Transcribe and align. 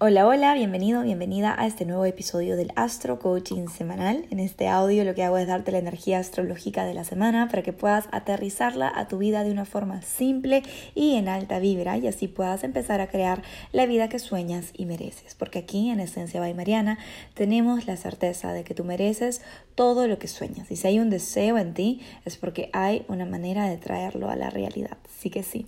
Hola, 0.00 0.28
hola, 0.28 0.54
bienvenido, 0.54 1.02
bienvenida 1.02 1.56
a 1.58 1.66
este 1.66 1.84
nuevo 1.84 2.04
episodio 2.04 2.56
del 2.56 2.70
Astro 2.76 3.18
Coaching 3.18 3.66
Semanal. 3.66 4.26
En 4.30 4.38
este 4.38 4.68
audio 4.68 5.02
lo 5.02 5.12
que 5.12 5.24
hago 5.24 5.38
es 5.38 5.48
darte 5.48 5.72
la 5.72 5.78
energía 5.78 6.20
astrológica 6.20 6.84
de 6.84 6.94
la 6.94 7.02
semana 7.02 7.48
para 7.48 7.62
que 7.62 7.72
puedas 7.72 8.06
aterrizarla 8.12 8.92
a 8.94 9.08
tu 9.08 9.18
vida 9.18 9.42
de 9.42 9.50
una 9.50 9.64
forma 9.64 10.00
simple 10.02 10.62
y 10.94 11.16
en 11.16 11.28
alta 11.28 11.58
vibra 11.58 11.98
y 11.98 12.06
así 12.06 12.28
puedas 12.28 12.62
empezar 12.62 13.00
a 13.00 13.08
crear 13.08 13.42
la 13.72 13.86
vida 13.86 14.08
que 14.08 14.20
sueñas 14.20 14.70
y 14.72 14.86
mereces. 14.86 15.34
Porque 15.34 15.58
aquí 15.58 15.90
en 15.90 15.98
Esencia 15.98 16.38
by 16.38 16.54
Mariana 16.54 16.96
tenemos 17.34 17.88
la 17.88 17.96
certeza 17.96 18.52
de 18.52 18.62
que 18.62 18.74
tú 18.74 18.84
mereces 18.84 19.40
todo 19.74 20.06
lo 20.06 20.20
que 20.20 20.28
sueñas. 20.28 20.70
Y 20.70 20.76
si 20.76 20.86
hay 20.86 21.00
un 21.00 21.10
deseo 21.10 21.58
en 21.58 21.74
ti 21.74 22.02
es 22.24 22.36
porque 22.36 22.70
hay 22.72 23.04
una 23.08 23.24
manera 23.24 23.68
de 23.68 23.78
traerlo 23.78 24.30
a 24.30 24.36
la 24.36 24.48
realidad. 24.48 24.96
Sí 25.18 25.28
que 25.28 25.42
sí. 25.42 25.66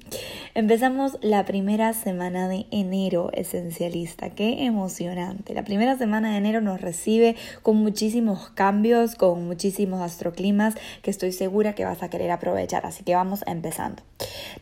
Empezamos 0.54 1.18
la 1.20 1.44
primera 1.44 1.92
semana 1.94 2.48
de 2.48 2.66
enero 2.70 3.30
esencialista 3.32 4.19
qué 4.28 4.66
emocionante. 4.66 5.54
La 5.54 5.64
primera 5.64 5.96
semana 5.96 6.32
de 6.32 6.36
enero 6.36 6.60
nos 6.60 6.82
recibe 6.82 7.36
con 7.62 7.76
muchísimos 7.76 8.50
cambios, 8.50 9.14
con 9.14 9.46
muchísimos 9.46 10.02
astroclimas 10.02 10.74
que 11.00 11.10
estoy 11.10 11.32
segura 11.32 11.74
que 11.74 11.86
vas 11.86 12.02
a 12.02 12.10
querer 12.10 12.30
aprovechar. 12.30 12.84
Así 12.84 13.02
que 13.02 13.14
vamos 13.14 13.42
empezando. 13.46 14.02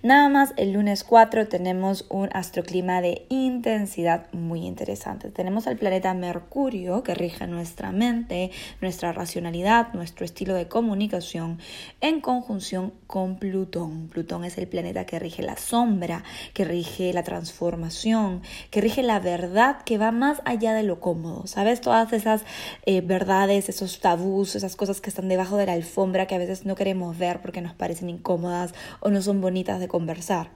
Nada 0.02 0.28
más 0.28 0.54
el 0.56 0.72
lunes 0.72 1.02
4 1.02 1.48
tenemos 1.48 2.06
un 2.08 2.28
astroclima 2.32 3.00
de 3.00 3.26
intensidad 3.28 4.32
muy 4.32 4.64
interesante. 4.64 5.30
Tenemos 5.30 5.66
al 5.66 5.76
planeta 5.76 6.14
Mercurio 6.14 7.02
que 7.02 7.14
rige 7.14 7.48
nuestra 7.48 7.90
mente, 7.90 8.52
nuestra 8.80 9.12
racionalidad, 9.12 9.92
nuestro 9.94 10.24
estilo 10.24 10.54
de 10.54 10.68
comunicación 10.68 11.58
en 12.00 12.20
conjunción 12.20 12.92
con 13.08 13.38
Plutón. 13.38 14.08
Plutón 14.08 14.44
es 14.44 14.56
el 14.58 14.68
planeta 14.68 15.04
que 15.04 15.18
rige 15.18 15.42
la 15.42 15.56
sombra, 15.56 16.22
que 16.54 16.64
rige 16.64 17.12
la 17.12 17.24
transformación, 17.24 18.42
que 18.70 18.80
rige 18.80 19.02
la 19.02 19.18
verdad 19.18 19.47
que 19.84 19.98
va 19.98 20.10
más 20.10 20.40
allá 20.44 20.74
de 20.74 20.82
lo 20.82 21.00
cómodo, 21.00 21.46
¿sabes? 21.46 21.80
Todas 21.80 22.12
esas 22.12 22.44
eh, 22.86 23.00
verdades, 23.00 23.68
esos 23.68 24.00
tabús, 24.00 24.54
esas 24.56 24.76
cosas 24.76 25.00
que 25.00 25.10
están 25.10 25.28
debajo 25.28 25.56
de 25.56 25.66
la 25.66 25.72
alfombra 25.72 26.26
que 26.26 26.34
a 26.34 26.38
veces 26.38 26.66
no 26.66 26.74
queremos 26.74 27.16
ver 27.18 27.40
porque 27.40 27.60
nos 27.60 27.74
parecen 27.74 28.10
incómodas 28.10 28.74
o 29.00 29.10
no 29.10 29.22
son 29.22 29.40
bonitas 29.40 29.80
de 29.80 29.88
conversar. 29.88 30.50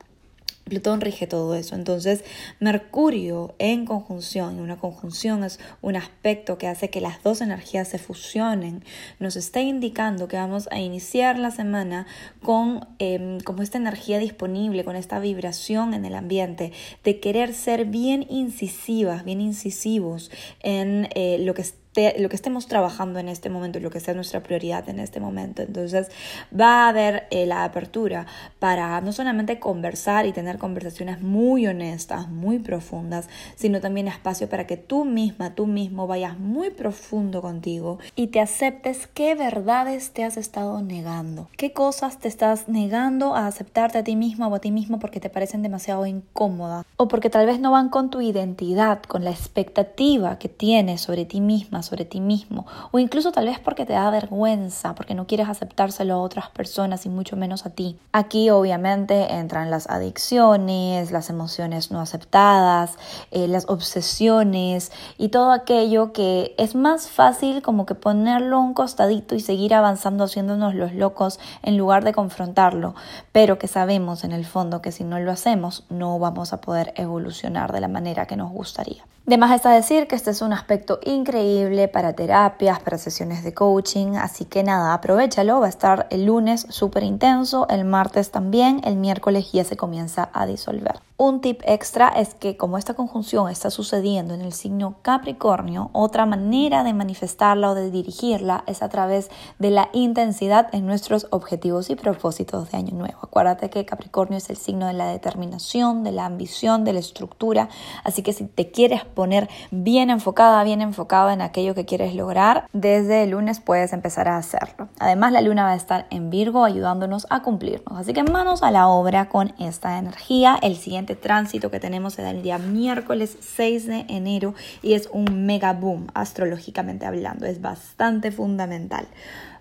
Plutón 0.73 1.03
rige 1.03 1.27
todo 1.27 1.55
eso. 1.55 1.75
Entonces, 1.75 2.25
Mercurio 2.59 3.55
en 3.59 3.85
conjunción, 3.85 4.59
una 4.59 4.79
conjunción 4.79 5.45
es 5.45 5.61
un 5.83 5.97
aspecto 5.97 6.57
que 6.57 6.67
hace 6.67 6.89
que 6.89 7.03
las 7.03 7.23
dos 7.23 7.43
energías 7.43 7.89
se 7.89 7.99
fusionen, 7.99 8.83
nos 9.21 9.37
está 9.37 9.61
indicando 9.61 10.29
que 10.29 10.39
vamos 10.39 10.71
a 10.73 10.81
iniciar 10.81 11.39
la 11.39 11.51
semana 11.51 12.07
con 12.43 12.89
em, 12.99 13.41
como 13.41 13.63
esta 13.63 13.77
energía 13.77 14.19
disponible, 14.19 14.83
con 14.83 14.97
esta 14.97 15.19
vibración 15.19 15.93
en 15.93 16.07
el 16.07 16.15
ambiente, 16.15 16.73
de 17.05 17.21
querer 17.21 17.53
ser 17.53 17.85
bien 17.85 18.25
incisivas, 18.31 19.27
bien 19.27 19.43
incisivos 19.43 20.31
en 20.63 21.11
eh, 21.15 21.37
lo 21.39 21.53
que 21.53 21.67
lo 21.95 22.29
que 22.29 22.37
estemos 22.37 22.67
trabajando 22.67 23.19
en 23.19 23.29
este 23.29 23.51
momento 23.51 23.79
y 23.79 23.83
lo 23.83 23.91
que 23.91 24.01
sea 24.01 24.15
nuestra 24.15 24.43
prioridad 24.43 24.89
en 24.89 24.99
este 24.99 25.21
momento. 25.21 25.63
Entonces 25.63 26.11
va 26.59 26.85
a 26.85 26.89
haber 26.89 27.27
eh, 27.31 27.45
la 27.45 27.65
apertura 27.65 28.27
para 28.59 29.01
no 29.03 29.13
solamente 29.13 29.59
conversar 29.59 30.27
y 30.27 30.33
tener 30.33 30.59
conversaciones 30.59 31.21
muy 31.21 31.67
honestas, 31.67 32.29
muy 32.29 32.59
profundas, 32.61 33.29
sino 33.57 33.81
también 33.81 34.09
espacio 34.09 34.49
para 34.49 34.67
que 34.67 34.79
tú 34.79 35.05
misma, 35.05 35.55
tú 35.55 35.67
mismo 35.67 36.07
vayas 36.07 36.39
muy 36.39 36.71
profundo 36.71 37.43
contigo 37.43 37.99
y 38.17 38.29
te 38.29 38.41
aceptes 38.41 39.07
qué 39.07 39.35
verdades 39.35 40.13
te 40.13 40.25
has 40.25 40.37
estado 40.39 40.81
negando, 40.81 41.49
qué 41.59 41.73
cosas 41.73 42.19
te 42.19 42.29
estás 42.29 42.69
negando 42.69 43.35
a 43.35 43.47
aceptarte 43.47 43.99
a 43.99 44.05
ti 44.05 44.17
misma 44.17 44.49
o 44.49 44.55
a 44.55 44.61
ti 44.61 44.71
mismo 44.71 44.99
porque 44.99 45.21
te 45.21 45.29
parecen 45.29 45.63
demasiado 45.63 46.07
incómodas 46.07 46.87
o 46.97 47.09
porque 47.09 47.29
tal 47.29 47.47
vez 47.47 47.61
no 47.61 47.71
van 47.71 47.91
con 47.91 48.09
tu 48.09 48.23
identidad, 48.23 49.03
con 49.03 49.25
la 49.25 49.31
expectativa 49.31 50.39
que 50.39 50.49
tienes 50.49 51.03
sobre 51.03 51.27
ti 51.27 51.41
misma 51.41 51.82
sobre 51.83 52.05
ti 52.05 52.21
mismo 52.21 52.67
o 52.91 52.99
incluso 52.99 53.33
tal 53.33 53.47
vez 53.47 53.59
porque 53.59 53.87
te 53.87 53.93
da 53.93 54.11
vergüenza, 54.11 54.95
porque 54.95 55.15
no 55.15 55.27
quieres 55.27 55.49
aceptárselo 55.49 56.15
a 56.15 56.19
otras 56.19 56.51
personas 56.51 57.07
y 57.07 57.09
mucho 57.09 57.37
menos 57.37 57.67
a 57.67 57.71
ti. 57.71 57.99
Aquí 58.13 58.51
obviamente 58.51 59.35
entran 59.35 59.71
las 59.71 59.89
adicciones, 59.89 61.11
las 61.11 61.31
emociones 61.31 61.91
no 61.91 62.01
aceptadas, 62.01 62.97
eh, 63.31 63.49
las 63.49 63.69
obsesiones 63.69 64.93
y 65.19 65.29
todo 65.29 65.53
aquello 65.53 66.13
que 66.13 66.55
es 66.59 66.75
más 66.75 67.09
fácil 67.09 67.63
como 67.63 67.87
que 67.87 67.95
ponerlo 67.95 68.57
a 68.57 68.61
un 68.61 68.75
costadito 68.75 69.35
y 69.35 69.41
seguir 69.41 69.75
avanzando 69.75 70.25
haciéndonos 70.25 70.75
los 70.75 70.93
locos 70.93 71.39
en 71.63 71.77
lugar 71.77 72.05
de 72.05 72.13
confrontarlo, 72.13 72.95
pero 73.33 73.59
que 73.59 73.69
sabemos 73.69 74.25
en 74.25 74.33
el 74.33 74.45
fondo 74.45 74.83
que 74.83 74.93
si 74.93 75.05
no 75.05 75.19
lo 75.19 75.33
hacemos 75.33 75.85
no 75.89 76.19
vamos 76.19 76.53
a 76.53 76.61
poder 76.61 76.93
evolucionar 76.97 77.73
de 77.73 77.81
la 77.81 77.89
manera 77.89 78.27
que 78.27 78.37
nos 78.37 78.51
gustaría. 78.51 79.05
De 79.25 79.39
más 79.39 79.53
está 79.53 79.71
decir 79.71 80.09
que 80.09 80.17
este 80.17 80.33
es 80.33 80.43
un 80.43 80.53
aspecto 80.53 80.99
increíble 81.05 81.72
para 81.89 82.13
terapias, 82.13 82.81
para 82.81 82.99
sesiones 82.99 83.43
de 83.43 83.55
coaching, 83.55 84.17
así 84.17 84.45
que 84.45 84.63
nada, 84.63 84.95
aprovechalo, 84.95 85.61
va 85.61 85.67
a 85.67 85.69
estar 85.69 86.07
el 86.11 86.27
lunes 86.27 86.67
súper 86.69 87.03
intenso, 87.03 87.67
el 87.69 87.85
martes 87.85 88.31
también, 88.31 88.81
el 88.85 88.97
miércoles 88.97 89.51
ya 89.53 89.65
se 89.65 89.77
comienza 89.77 90.31
a 90.33 90.47
disolver. 90.47 91.01
Un 91.19 91.41
tip 91.41 91.61
extra 91.67 92.09
es 92.09 92.35
que 92.35 92.57
como 92.57 92.79
esta 92.79 92.95
conjunción 92.95 93.49
está 93.51 93.71
sucediendo 93.71 94.33
en 94.35 94.41
el 94.41 94.53
signo 94.53 94.97
Capricornio, 95.03 95.91
otra 95.93 96.27
manera 96.27 96.85
de 96.85 96.95
manifestarla 96.95 97.71
o 97.71 97.75
de 97.75 97.91
dirigirla 97.91 98.65
es 98.67 98.83
a 98.83 98.89
través 98.89 99.31
de 99.59 99.71
la 99.71 99.91
intensidad 99.93 100.69
en 100.73 100.87
nuestros 100.87 101.29
objetivos 101.31 101.91
y 101.91 101.97
propósitos 101.97 102.71
de 102.71 102.79
año 102.79 102.95
nuevo. 102.97 103.19
Acuérdate 103.23 103.69
que 103.69 103.85
Capricornio 103.85 104.39
es 104.39 104.49
el 104.51 104.57
signo 104.57 104.87
de 104.87 104.95
la 104.95 105.07
determinación, 105.07 106.03
de 106.03 106.13
la 106.13 106.25
ambición, 106.25 106.85
de 106.85 106.95
la 106.95 107.01
estructura, 107.01 107.69
así 108.05 108.23
que 108.23 108.33
si 108.33 108.47
te 108.47 108.71
quieres 108.71 109.05
poner 109.05 109.49
bien 109.71 110.11
enfocada, 110.11 110.65
bien 110.65 110.81
enfocado 110.81 111.31
en 111.31 111.43
aquello 111.43 111.75
que 111.75 111.85
quieres 111.85 112.15
lograr, 112.15 112.67
desde 112.73 113.25
el 113.25 113.31
lunes 113.31 113.61
puedes 113.61 113.93
empezar 113.93 114.29
a 114.29 114.39
hacerlo. 114.39 114.89
Además, 114.99 115.33
la 115.33 115.43
luna 115.43 115.65
va 115.65 115.73
a 115.73 115.77
estar 115.77 116.07
en 116.11 116.31
Virgo 116.31 116.65
ayudándonos 116.65 117.27
a 117.31 117.43
cumplirnos, 117.43 117.99
así 117.99 118.13
que 118.13 118.25
manos 118.25 118.63
a 118.63 118.71
la 118.71 118.89
obra 118.89 119.29
con 119.29 119.55
esta 119.59 119.99
energía. 119.99 120.59
El 120.63 120.77
siguiente 120.77 121.12
tránsito 121.15 121.71
que 121.71 121.81
tenemos 121.81 122.15
se 122.15 122.23
da 122.23 122.31
el 122.31 122.43
día 122.43 122.59
miércoles 122.59 123.37
6 123.41 123.87
de 123.87 124.05
enero 124.09 124.55
y 124.83 124.95
es 124.95 125.09
un 125.13 125.47
mega 125.47 125.73
boom 125.73 126.09
astrológicamente 126.15 127.07
hablando, 127.07 127.47
es 127.47 127.61
bastante 127.61 128.31
fundamental. 128.33 129.07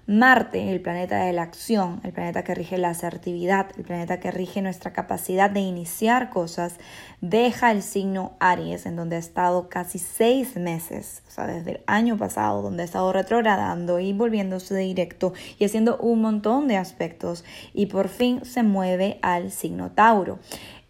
Marte, 0.07 0.71
el 0.71 0.81
planeta 0.81 1.23
de 1.23 1.31
la 1.31 1.43
acción, 1.43 2.01
el 2.03 2.11
planeta 2.11 2.43
que 2.43 2.55
rige 2.55 2.79
la 2.79 2.89
asertividad, 2.89 3.67
el 3.77 3.83
planeta 3.83 4.19
que 4.19 4.31
rige 4.31 4.61
nuestra 4.61 4.93
capacidad 4.93 5.49
de 5.49 5.59
iniciar 5.59 6.31
cosas, 6.31 6.77
deja 7.21 7.71
el 7.71 7.83
signo 7.83 8.33
Aries, 8.39 8.87
en 8.87 8.95
donde 8.95 9.15
ha 9.15 9.19
estado 9.19 9.69
casi 9.69 9.99
seis 9.99 10.57
meses, 10.57 11.21
o 11.27 11.31
sea, 11.31 11.45
desde 11.45 11.71
el 11.71 11.81
año 11.85 12.17
pasado, 12.17 12.63
donde 12.63 12.81
ha 12.81 12.85
estado 12.85 13.13
retrogradando 13.13 13.99
y 13.99 14.11
volviéndose 14.11 14.75
directo 14.75 15.33
y 15.59 15.65
haciendo 15.65 15.97
un 15.97 16.19
montón 16.21 16.67
de 16.67 16.77
aspectos, 16.77 17.45
y 17.73 17.85
por 17.85 18.09
fin 18.09 18.43
se 18.43 18.63
mueve 18.63 19.19
al 19.21 19.51
signo 19.51 19.91
Tauro. 19.91 20.39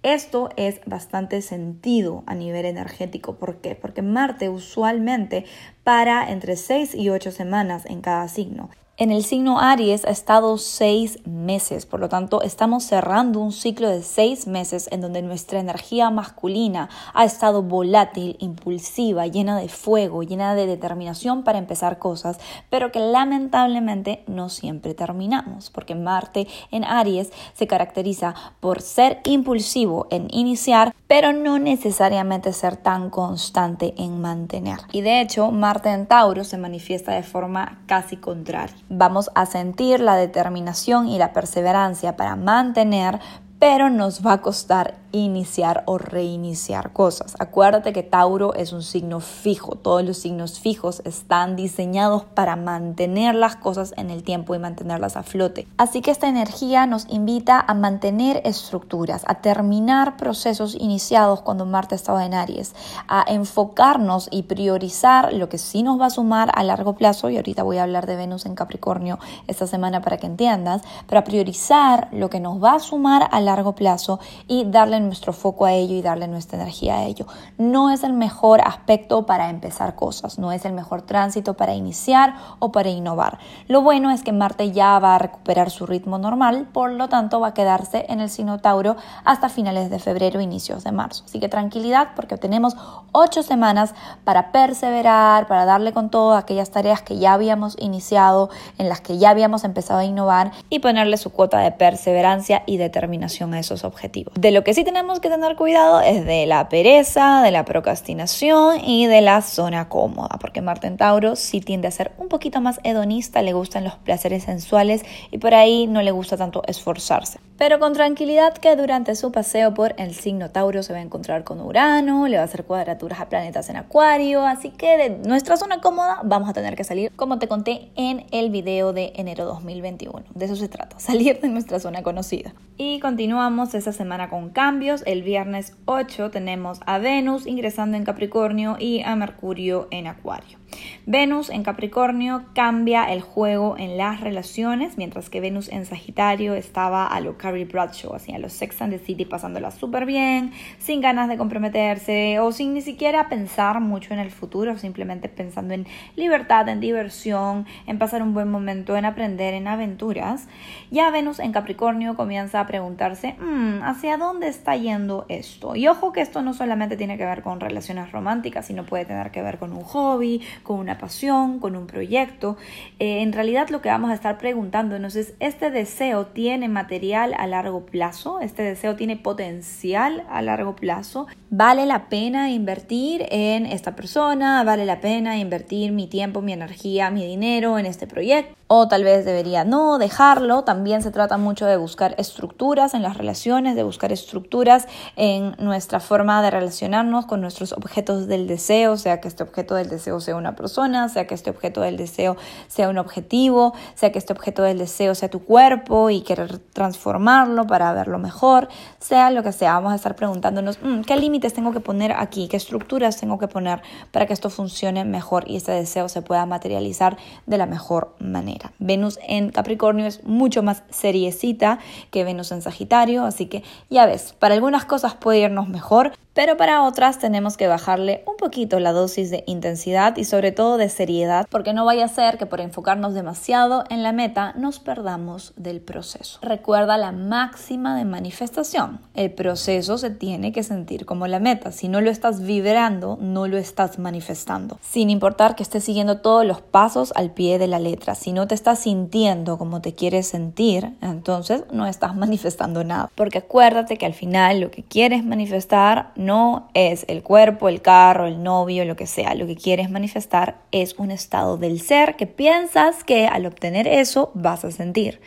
Esto 0.04 0.50
es 0.58 0.82
bastante 0.88 1.44
sentido 1.44 2.24
a 2.26 2.34
nivel 2.34 2.66
energético. 2.66 3.36
¿Por 3.36 3.62
qué? 3.62 3.76
Porque 3.76 4.02
Marte 4.02 4.50
usualmente 4.50 5.46
para 5.84 6.32
entre 6.32 6.56
6 6.56 6.96
y 6.96 7.10
8 7.10 7.32
semanas 7.32 7.86
en 7.86 8.02
cada 8.02 8.28
signo. 8.28 8.72
En 9.02 9.10
el 9.10 9.24
signo 9.24 9.60
Aries 9.60 10.06
ha 10.06 10.12
estado 10.12 10.60
seis 10.60 11.18
meses, 11.26 11.88
por 11.88 12.00
lo 12.00 12.08
tanto 12.08 12.44
estamos 12.44 12.84
cerrando 12.84 13.40
un 13.40 13.52
ciclo 13.52 13.90
de 13.90 14.04
seis 14.04 14.46
meses 14.46 14.88
en 14.92 15.02
donde 15.02 15.24
nuestra 15.24 15.60
energía 15.60 16.12
masculina 16.12 16.88
ha 17.16 17.26
estado 17.26 17.64
volátil, 17.64 18.36
impulsiva, 18.38 19.26
llena 19.26 19.58
de 19.58 19.70
fuego, 19.70 20.22
llena 20.22 20.54
de 20.54 20.68
determinación 20.68 21.44
para 21.44 21.58
empezar 21.58 21.98
cosas, 21.98 22.38
pero 22.70 22.92
que 22.92 23.00
lamentablemente 23.00 24.24
no 24.28 24.50
siempre 24.50 24.94
terminamos, 24.94 25.72
porque 25.72 25.96
Marte 25.96 26.48
en 26.70 26.84
Aries 26.84 27.32
se 27.56 27.66
caracteriza 27.66 28.36
por 28.60 28.84
ser 28.84 29.20
impulsivo 29.24 30.06
en 30.12 30.28
iniciar, 30.30 30.94
pero 31.08 31.34
no 31.34 31.58
necesariamente 31.58 32.54
ser 32.54 32.78
tan 32.78 33.10
constante 33.10 33.96
en 33.98 34.22
mantener. 34.22 34.78
Y 34.92 35.02
de 35.02 35.22
hecho, 35.22 35.50
Marte 35.50 35.90
en 35.90 36.06
Tauro 36.06 36.44
se 36.44 36.60
manifiesta 36.60 37.14
de 37.14 37.24
forma 37.24 37.82
casi 37.88 38.16
contraria 38.16 38.76
vamos 38.92 39.32
a 39.36 39.46
sentir 39.46 40.02
la 40.02 40.18
determinación 40.18 41.08
y 41.08 41.18
la 41.18 41.32
perseverancia 41.32 42.18
para 42.18 42.36
mantener, 42.36 43.20
pero 43.62 43.92
nos 43.92 44.26
va 44.26 44.34
a 44.34 44.42
costar 44.42 44.96
iniciar 45.12 45.84
o 45.86 46.00
reiniciar 46.00 46.94
cosas. 46.94 47.36
Acuérdate 47.38 47.94
que 47.94 48.02
Tauro 48.02 48.56
es 48.56 48.74
un 48.74 48.82
signo 48.82 49.20
fijo. 49.20 49.76
Todos 49.76 50.04
los 50.04 50.18
signos 50.18 50.60
fijos 50.60 51.04
están 51.06 51.56
diseñados 51.56 52.24
para 52.24 52.56
mantener 52.56 53.36
las 53.36 53.58
cosas 53.58 53.94
en 53.98 54.10
el 54.10 54.24
tiempo 54.24 54.56
y 54.56 54.60
mantenerlas 54.60 55.16
a 55.18 55.22
flote. 55.22 55.68
Así 55.78 56.02
que 56.02 56.10
esta 56.10 56.28
energía 56.28 56.88
nos 56.88 57.06
invita 57.10 57.60
a 57.60 57.76
mantener 57.76 58.42
estructuras, 58.46 59.24
a 59.28 59.42
terminar 59.42 60.18
procesos 60.18 60.74
iniciados 60.74 61.42
cuando 61.42 61.68
Marte 61.68 61.94
estaba 61.94 62.26
en 62.26 62.34
Aries, 62.34 62.74
a 63.08 63.24
enfocarnos 63.28 64.28
y 64.32 64.44
priorizar 64.44 65.34
lo 65.34 65.50
que 65.50 65.60
sí 65.60 65.84
nos 65.84 66.00
va 66.00 66.08
a 66.08 66.12
sumar 66.12 66.50
a 66.56 66.64
largo 66.64 66.96
plazo. 66.96 67.30
Y 67.30 67.36
ahorita 67.36 67.62
voy 67.62 67.78
a 67.78 67.84
hablar 67.84 68.08
de 68.08 68.16
Venus 68.16 68.48
en 68.48 68.56
Capricornio 68.56 69.20
esta 69.46 69.68
semana 69.68 70.02
para 70.02 70.18
que 70.18 70.26
entiendas, 70.26 70.82
para 71.06 71.24
priorizar 71.24 72.08
lo 72.12 72.32
que 72.32 72.40
nos 72.40 72.64
va 72.64 72.76
a 72.76 72.80
sumar 72.80 73.28
a 73.30 73.40
largo 73.40 73.51
largo 73.52 73.76
plazo 73.76 74.20
y 74.48 74.66
darle 74.66 75.00
nuestro 75.00 75.34
foco 75.34 75.66
a 75.66 75.74
ello 75.74 75.96
y 75.96 76.02
darle 76.02 76.28
nuestra 76.28 76.60
energía 76.60 76.98
a 76.98 77.04
ello. 77.04 77.26
No 77.58 77.92
es 77.92 78.04
el 78.04 78.14
mejor 78.14 78.62
aspecto 78.62 79.26
para 79.26 79.50
empezar 79.50 79.96
cosas, 79.96 80.40
no 80.40 80.52
es 80.52 80.66
el 80.66 80.74
mejor 80.74 81.02
tránsito 81.02 81.56
para 81.56 81.74
iniciar 81.74 82.36
o 82.60 82.72
para 82.72 82.90
innovar. 82.90 83.40
Lo 83.68 83.82
bueno 83.82 84.12
es 84.12 84.24
que 84.24 84.32
Marte 84.32 84.72
ya 84.72 85.00
va 85.00 85.16
a 85.16 85.20
recuperar 85.20 85.70
su 85.70 85.86
ritmo 85.86 86.18
normal, 86.18 86.68
por 86.72 86.92
lo 86.92 87.10
tanto 87.10 87.40
va 87.40 87.48
a 87.48 87.54
quedarse 87.54 88.06
en 88.10 88.20
el 88.22 88.30
signo 88.30 88.60
Tauro 88.60 88.96
hasta 89.26 89.50
finales 89.50 89.90
de 89.90 90.00
febrero, 90.00 90.40
inicios 90.40 90.84
de 90.84 90.92
marzo. 90.92 91.24
Así 91.26 91.40
que 91.40 91.50
tranquilidad 91.50 92.10
porque 92.16 92.38
tenemos 92.38 92.76
ocho 93.12 93.44
semanas 93.44 93.94
para 94.24 94.52
perseverar, 94.52 95.48
para 95.48 95.66
darle 95.66 95.92
con 95.92 96.10
todas 96.10 96.42
aquellas 96.42 96.72
tareas 96.72 97.02
que 97.02 97.18
ya 97.18 97.34
habíamos 97.34 97.76
iniciado, 97.80 98.50
en 98.78 98.88
las 98.88 99.02
que 99.02 99.18
ya 99.18 99.30
habíamos 99.30 99.64
empezado 99.64 100.00
a 100.00 100.06
innovar 100.06 100.52
y 100.70 100.80
ponerle 100.80 101.18
su 101.18 101.32
cuota 101.32 101.60
de 101.60 101.72
perseverancia 101.72 102.64
y 102.66 102.78
determinación 102.78 103.41
a 103.42 103.60
esos 103.60 103.84
objetivos. 103.84 104.34
De 104.40 104.52
lo 104.52 104.64
que 104.64 104.74
sí 104.74 104.84
tenemos 104.84 105.20
que 105.20 105.30
tener 105.30 105.56
cuidado 105.56 106.02
es 106.02 106.26
de 106.26 106.46
la 106.46 106.70
pereza, 106.70 107.42
de 107.42 107.52
la 107.52 107.66
procrastinación 107.66 108.80
y 108.84 109.08
de 109.08 109.22
la 109.22 109.42
zona 109.42 109.90
cómoda, 109.90 110.38
porque 110.40 110.62
Marte 110.62 110.88
en 110.88 110.98
Tauro 110.98 111.36
sí 111.36 111.60
tiende 111.62 111.88
a 111.88 111.92
ser 111.92 112.12
un 112.18 112.28
poquito 112.28 112.62
más 112.62 112.80
hedonista, 112.84 113.42
le 113.42 113.54
gustan 113.54 113.84
los 113.84 113.96
placeres 113.96 114.44
sensuales 114.44 115.04
y 115.32 115.38
por 115.38 115.54
ahí 115.54 115.88
no 115.88 116.02
le 116.02 116.12
gusta 116.12 116.38
tanto 116.38 116.62
esforzarse. 116.68 117.40
Pero 117.62 117.78
con 117.78 117.94
tranquilidad 117.94 118.58
que 118.58 118.76
durante 118.76 119.14
su 119.14 119.32
paseo 119.32 119.76
por 119.76 119.94
el 120.00 120.16
signo 120.16 120.50
Tauro 120.50 120.82
se 120.82 120.94
va 120.94 120.98
a 120.98 121.04
encontrar 121.04 121.44
con 121.44 121.62
Urano, 121.62 122.28
le 122.28 122.38
va 122.38 122.42
a 122.42 122.46
hacer 122.46 122.64
cuadraturas 122.64 123.20
a 123.20 123.30
planetas 123.30 123.70
en 123.70 123.78
Acuario, 123.78 124.44
así 124.48 124.72
que 124.72 124.98
de 124.98 125.10
nuestra 125.28 125.58
zona 125.58 125.80
cómoda 125.80 126.22
vamos 126.24 126.50
a 126.50 126.54
tener 126.54 126.76
que 126.76 126.84
salir, 126.84 127.12
como 127.16 127.38
te 127.38 127.48
conté 127.48 127.92
en 127.96 128.26
el 128.32 128.50
video 128.50 128.94
de 128.94 129.14
enero 129.16 129.46
2021. 129.46 130.24
De 130.34 130.46
eso 130.46 130.56
se 130.56 130.70
trata, 130.70 130.98
salir 131.00 131.40
de 131.40 131.50
nuestra 131.50 131.80
zona 131.80 132.02
conocida. 132.02 132.52
Y 132.78 133.00
continuamos 133.00 133.76
esta 133.76 133.92
semana 133.92 134.28
con 134.28 134.50
cambios. 134.50 135.04
El 135.06 135.22
viernes 135.22 135.78
8 135.86 136.32
tenemos 136.32 136.80
a 136.88 136.98
Venus 136.98 137.46
ingresando 137.46 137.96
en 137.96 138.06
Capricornio 138.06 138.78
y 138.80 139.04
a 139.04 139.16
Mercurio 139.16 139.88
en 139.92 140.08
Acuario. 140.08 140.58
Venus 141.06 141.50
en 141.50 141.64
Capricornio 141.64 142.46
cambia 142.56 143.12
el 143.12 143.22
juego 143.22 143.76
en 143.78 143.98
las 143.98 144.22
relaciones, 144.22 144.98
mientras 144.98 145.30
que 145.30 145.42
Venus 145.42 145.70
en 145.70 145.86
Sagitario 145.86 146.56
estaba 146.56 147.06
a 147.06 147.20
lo 147.20 147.38
Carrie 147.52 147.66
Bradshaw, 147.66 148.16
así 148.16 148.32
a 148.32 148.40
los 148.40 148.54
Sex 148.54 148.82
and 148.82 148.94
the 148.94 149.00
City 149.00 149.26
pasándola 149.26 149.72
súper 149.72 150.06
bien, 150.06 150.54
sin 150.80 151.02
ganas 151.02 151.28
de 151.28 151.36
comprometerse 151.38 152.40
o 152.40 152.54
sin 152.54 152.74
ni 152.74 152.82
siquiera 152.82 153.28
pensar 153.28 153.82
mucho 153.82 154.14
en 154.14 154.20
el 154.20 154.32
futuro, 154.32 154.78
simplemente 154.78 155.28
pensando 155.28 155.74
en 155.74 155.86
libertad, 156.16 156.70
en 156.70 156.80
diversión, 156.80 157.66
en 157.88 158.00
pasar 158.00 158.22
un 158.24 158.34
buen 158.34 158.50
momento, 158.50 158.96
en 158.96 159.04
aprender, 159.04 159.54
en 159.54 159.68
aventuras. 159.68 160.48
Ya 160.92 161.12
Venus 161.12 161.40
en 161.40 161.52
Capricornio 161.52 162.16
comienza 162.16 162.62
a 162.62 162.68
preguntarse, 162.68 163.34
mm, 163.34 163.84
¿hacia 163.84 164.16
dónde 164.16 164.48
está 164.48 164.78
yendo 164.78 165.26
esto? 165.28 165.76
Y 165.76 165.90
ojo 165.90 166.14
que 166.14 166.22
esto 166.22 166.42
no 166.42 166.54
solamente 166.54 166.96
tiene 166.96 167.18
que 167.18 167.26
ver 167.26 167.42
con 167.42 167.60
relaciones 167.60 168.14
románticas, 168.14 168.66
sino 168.66 168.86
puede 168.86 169.04
tener 169.04 169.32
que 169.32 169.42
ver 169.42 169.58
con 169.58 169.74
un 169.74 169.84
hobby, 169.84 170.42
con 170.64 170.80
una 170.80 170.98
pasión, 170.98 171.60
con 171.60 171.76
un 171.76 171.86
proyecto. 171.86 172.56
Eh, 173.00 173.22
en 173.22 173.34
realidad 173.34 173.68
lo 173.68 173.82
que 173.82 173.90
vamos 173.90 174.10
a 174.10 174.14
estar 174.14 174.38
preguntándonos 174.38 175.18
es, 175.18 175.34
¿este 175.42 175.70
deseo 175.70 176.28
tiene 176.28 176.70
material 176.70 177.36
a 177.42 177.48
largo 177.48 177.88
plazo? 177.88 178.40
¿Este 178.40 178.62
deseo 178.62 178.96
tiene 178.96 179.18
potencial 179.18 180.24
a 180.30 180.44
largo 180.44 180.76
plazo? 180.76 181.26
¿Vale 181.50 181.88
la 181.88 182.08
pena 182.08 182.52
invertir 182.52 183.26
en 183.32 183.66
esta 183.66 183.96
persona? 183.96 184.64
¿Vale 184.64 184.86
la 184.86 185.02
pena 185.02 185.40
invertir 185.40 185.92
mi 185.92 186.06
tiempo, 186.06 186.44
mi 186.44 186.54
energía, 186.54 187.10
mi 187.10 187.26
dinero 187.26 187.80
en 187.80 187.88
este 187.88 188.06
proyecto? 188.06 188.56
O 188.74 188.88
tal 188.88 189.04
vez 189.04 189.26
debería 189.26 189.66
no 189.66 189.98
dejarlo. 189.98 190.64
También 190.64 191.02
se 191.02 191.12
trata 191.12 191.36
mucho 191.36 191.66
de 191.66 191.76
buscar 191.76 192.16
estructuras 192.18 192.94
en 192.94 193.02
las 193.02 193.18
relaciones, 193.18 193.76
de 193.76 193.84
buscar 193.84 194.14
estructuras 194.14 194.88
en 195.18 195.58
nuestra 195.60 196.00
forma 196.00 196.42
de 196.42 196.52
relacionarnos 196.52 197.26
con 197.26 197.42
nuestros 197.42 197.74
objetos 197.74 198.28
del 198.28 198.48
deseo, 198.48 198.96
sea 198.96 199.20
que 199.20 199.28
este 199.28 199.44
objeto 199.44 199.76
del 199.76 199.90
deseo 199.90 200.22
sea 200.22 200.38
una 200.38 200.56
persona, 200.56 201.10
sea 201.10 201.28
que 201.28 201.36
este 201.36 201.50
objeto 201.50 201.82
del 201.82 201.98
deseo 201.98 202.38
sea 202.70 202.88
un 202.88 202.98
objetivo, 202.98 203.74
sea 203.94 204.14
que 204.14 204.20
este 204.20 204.32
objeto 204.32 204.64
del 204.64 204.78
deseo 204.78 205.16
sea 205.16 205.30
tu 205.30 205.44
cuerpo 205.44 206.10
y 206.10 206.22
querer 206.22 206.60
transformarlo 206.60 207.68
para 207.68 207.92
verlo 207.92 208.20
mejor, 208.20 208.70
sea 209.00 209.32
lo 209.32 209.44
que 209.44 209.52
sea. 209.52 209.74
Vamos 209.74 209.92
a 209.92 209.96
estar 209.96 210.16
preguntándonos 210.16 210.80
mm, 210.82 211.02
qué 211.02 211.18
límites 211.18 211.54
tengo 211.54 211.74
que 211.74 211.82
poner 211.82 212.14
aquí, 212.14 212.48
qué 212.48 212.56
estructuras 212.56 213.18
tengo 213.18 213.38
que 213.38 213.50
poner 213.50 213.82
para 214.12 214.28
que 214.28 214.32
esto 214.32 214.50
funcione 214.50 215.04
mejor 215.04 215.44
y 215.46 215.58
este 215.58 215.74
deseo 215.74 216.08
se 216.08 216.22
pueda 216.22 216.46
materializar 216.46 217.18
de 217.46 217.58
la 217.58 217.66
mejor 217.66 218.16
manera. 218.20 218.61
Venus 218.80 219.20
en 219.28 219.52
Capricornio 219.52 220.06
es 220.06 220.24
mucho 220.24 220.64
más 220.64 220.84
seriecita 220.90 221.80
que 222.10 222.24
Venus 222.24 222.52
en 222.52 222.62
Sagitario, 222.62 223.26
así 223.26 223.46
que 223.48 223.64
ya 223.90 224.06
ves, 224.06 224.34
para 224.38 224.56
algunas 224.56 224.86
cosas 224.86 225.16
puede 225.16 225.40
irnos 225.40 225.68
mejor, 225.68 226.12
pero 226.34 226.58
para 226.58 226.84
otras 226.84 227.20
tenemos 227.20 227.58
que 227.58 227.68
bajarle 227.68 228.24
un 228.26 228.38
poquito 228.38 228.80
la 228.80 228.94
dosis 228.94 229.30
de 229.30 229.44
intensidad 229.48 230.16
y 230.18 230.24
sobre 230.24 230.52
todo 230.52 230.78
de 230.78 230.90
seriedad, 230.90 231.46
porque 231.50 231.74
no 231.74 231.86
vaya 231.86 232.06
a 232.06 232.10
ser 232.10 232.38
que 232.38 232.46
por 232.46 232.62
enfocarnos 232.62 233.14
demasiado 233.14 233.84
en 233.90 234.04
la 234.04 234.12
meta 234.12 234.54
nos 234.56 234.80
perdamos 234.80 235.54
del 235.56 235.82
proceso. 235.82 236.40
Recuerda 236.42 236.98
la 236.98 237.12
máxima 237.12 237.98
de 237.98 238.06
manifestación. 238.06 239.00
El 239.14 239.32
proceso 239.32 239.98
se 239.98 240.10
tiene 240.10 240.52
que 240.52 240.64
sentir 240.64 241.06
como 241.06 241.28
la 241.28 241.40
meta. 241.40 241.72
Si 241.72 241.88
no 241.88 242.02
lo 242.02 242.10
estás 242.10 242.42
vibrando, 242.42 243.18
no 243.20 243.48
lo 243.48 243.58
estás 243.58 244.00
manifestando. 244.00 244.80
Sin 244.82 245.10
importar 245.10 245.56
que 245.56 245.64
estés 245.64 245.84
siguiendo 245.84 246.20
todos 246.20 246.46
los 246.46 246.62
pasos 246.62 247.12
al 247.16 247.32
pie 247.32 247.60
de 247.60 247.68
la 247.68 247.80
letra. 247.80 248.16
Si 248.16 248.32
no 248.32 248.48
te 248.48 248.56
estás 248.56 248.80
sintiendo 248.80 249.58
como 249.58 249.82
te 249.82 249.94
quieres 249.94 250.28
sentir, 250.28 250.94
entonces 251.02 251.64
no 251.72 251.86
estás 251.86 252.16
manifestando 252.22 252.84
nada. 252.84 253.10
Porque 253.16 253.40
acuérdate 253.40 253.98
que 253.98 254.06
al 254.06 254.14
final 254.14 254.62
lo 254.62 254.72
que 254.72 254.84
quieres 254.84 255.26
manifestar 255.26 256.12
no 256.22 256.70
es 256.74 257.06
el 257.08 257.24
cuerpo, 257.24 257.68
el 257.68 257.82
carro, 257.82 258.28
el 258.28 258.44
novio, 258.44 258.86
lo 258.86 258.96
que 258.96 259.08
sea. 259.08 259.36
Lo 259.36 259.48
que 259.48 259.56
quieres 259.56 259.90
manifestar 259.90 260.62
es 260.72 260.98
un 260.98 261.12
estado 261.12 261.58
del 261.58 261.82
ser 261.82 262.16
que 262.16 262.28
piensas 262.28 263.04
que 263.04 263.28
al 263.28 263.46
obtener 263.46 263.88
eso 263.88 264.32
vas 264.34 264.64
a 264.64 264.72
sentir. 264.72 265.20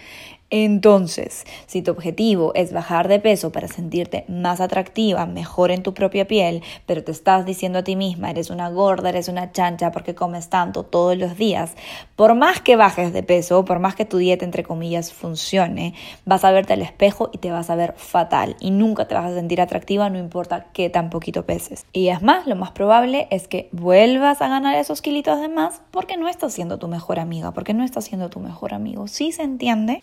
Entonces, 0.56 1.44
si 1.66 1.82
tu 1.82 1.90
objetivo 1.90 2.54
es 2.54 2.72
bajar 2.72 3.08
de 3.08 3.18
peso 3.18 3.50
para 3.50 3.66
sentirte 3.66 4.24
más 4.28 4.60
atractiva, 4.60 5.26
mejor 5.26 5.72
en 5.72 5.82
tu 5.82 5.94
propia 5.94 6.28
piel, 6.28 6.62
pero 6.86 7.02
te 7.02 7.10
estás 7.10 7.44
diciendo 7.44 7.80
a 7.80 7.82
ti 7.82 7.96
misma, 7.96 8.30
eres 8.30 8.50
una 8.50 8.70
gorda, 8.70 9.08
eres 9.08 9.26
una 9.26 9.50
chancha 9.50 9.90
porque 9.90 10.14
comes 10.14 10.50
tanto 10.50 10.84
todos 10.84 11.18
los 11.18 11.36
días, 11.36 11.72
por 12.14 12.36
más 12.36 12.60
que 12.60 12.76
bajes 12.76 13.12
de 13.12 13.24
peso, 13.24 13.64
por 13.64 13.80
más 13.80 13.96
que 13.96 14.04
tu 14.04 14.18
dieta, 14.18 14.44
entre 14.44 14.62
comillas, 14.62 15.12
funcione, 15.12 15.94
vas 16.24 16.44
a 16.44 16.52
verte 16.52 16.74
al 16.74 16.82
espejo 16.82 17.30
y 17.32 17.38
te 17.38 17.50
vas 17.50 17.68
a 17.68 17.74
ver 17.74 17.94
fatal 17.96 18.54
y 18.60 18.70
nunca 18.70 19.08
te 19.08 19.16
vas 19.16 19.32
a 19.32 19.34
sentir 19.34 19.60
atractiva, 19.60 20.08
no 20.08 20.20
importa 20.20 20.66
qué 20.72 20.88
tan 20.88 21.10
poquito 21.10 21.44
peses. 21.44 21.84
Y 21.92 22.10
es 22.10 22.22
más, 22.22 22.46
lo 22.46 22.54
más 22.54 22.70
probable 22.70 23.26
es 23.32 23.48
que 23.48 23.68
vuelvas 23.72 24.40
a 24.40 24.46
ganar 24.46 24.76
esos 24.76 25.02
kilitos 25.02 25.40
de 25.40 25.48
más 25.48 25.82
porque 25.90 26.16
no 26.16 26.28
estás 26.28 26.52
siendo 26.52 26.78
tu 26.78 26.86
mejor 26.86 27.18
amiga, 27.18 27.50
porque 27.50 27.74
no 27.74 27.82
estás 27.82 28.04
siendo 28.04 28.30
tu 28.30 28.38
mejor 28.38 28.72
amigo. 28.72 29.08
Si 29.08 29.32
se 29.32 29.42
entiende, 29.42 29.98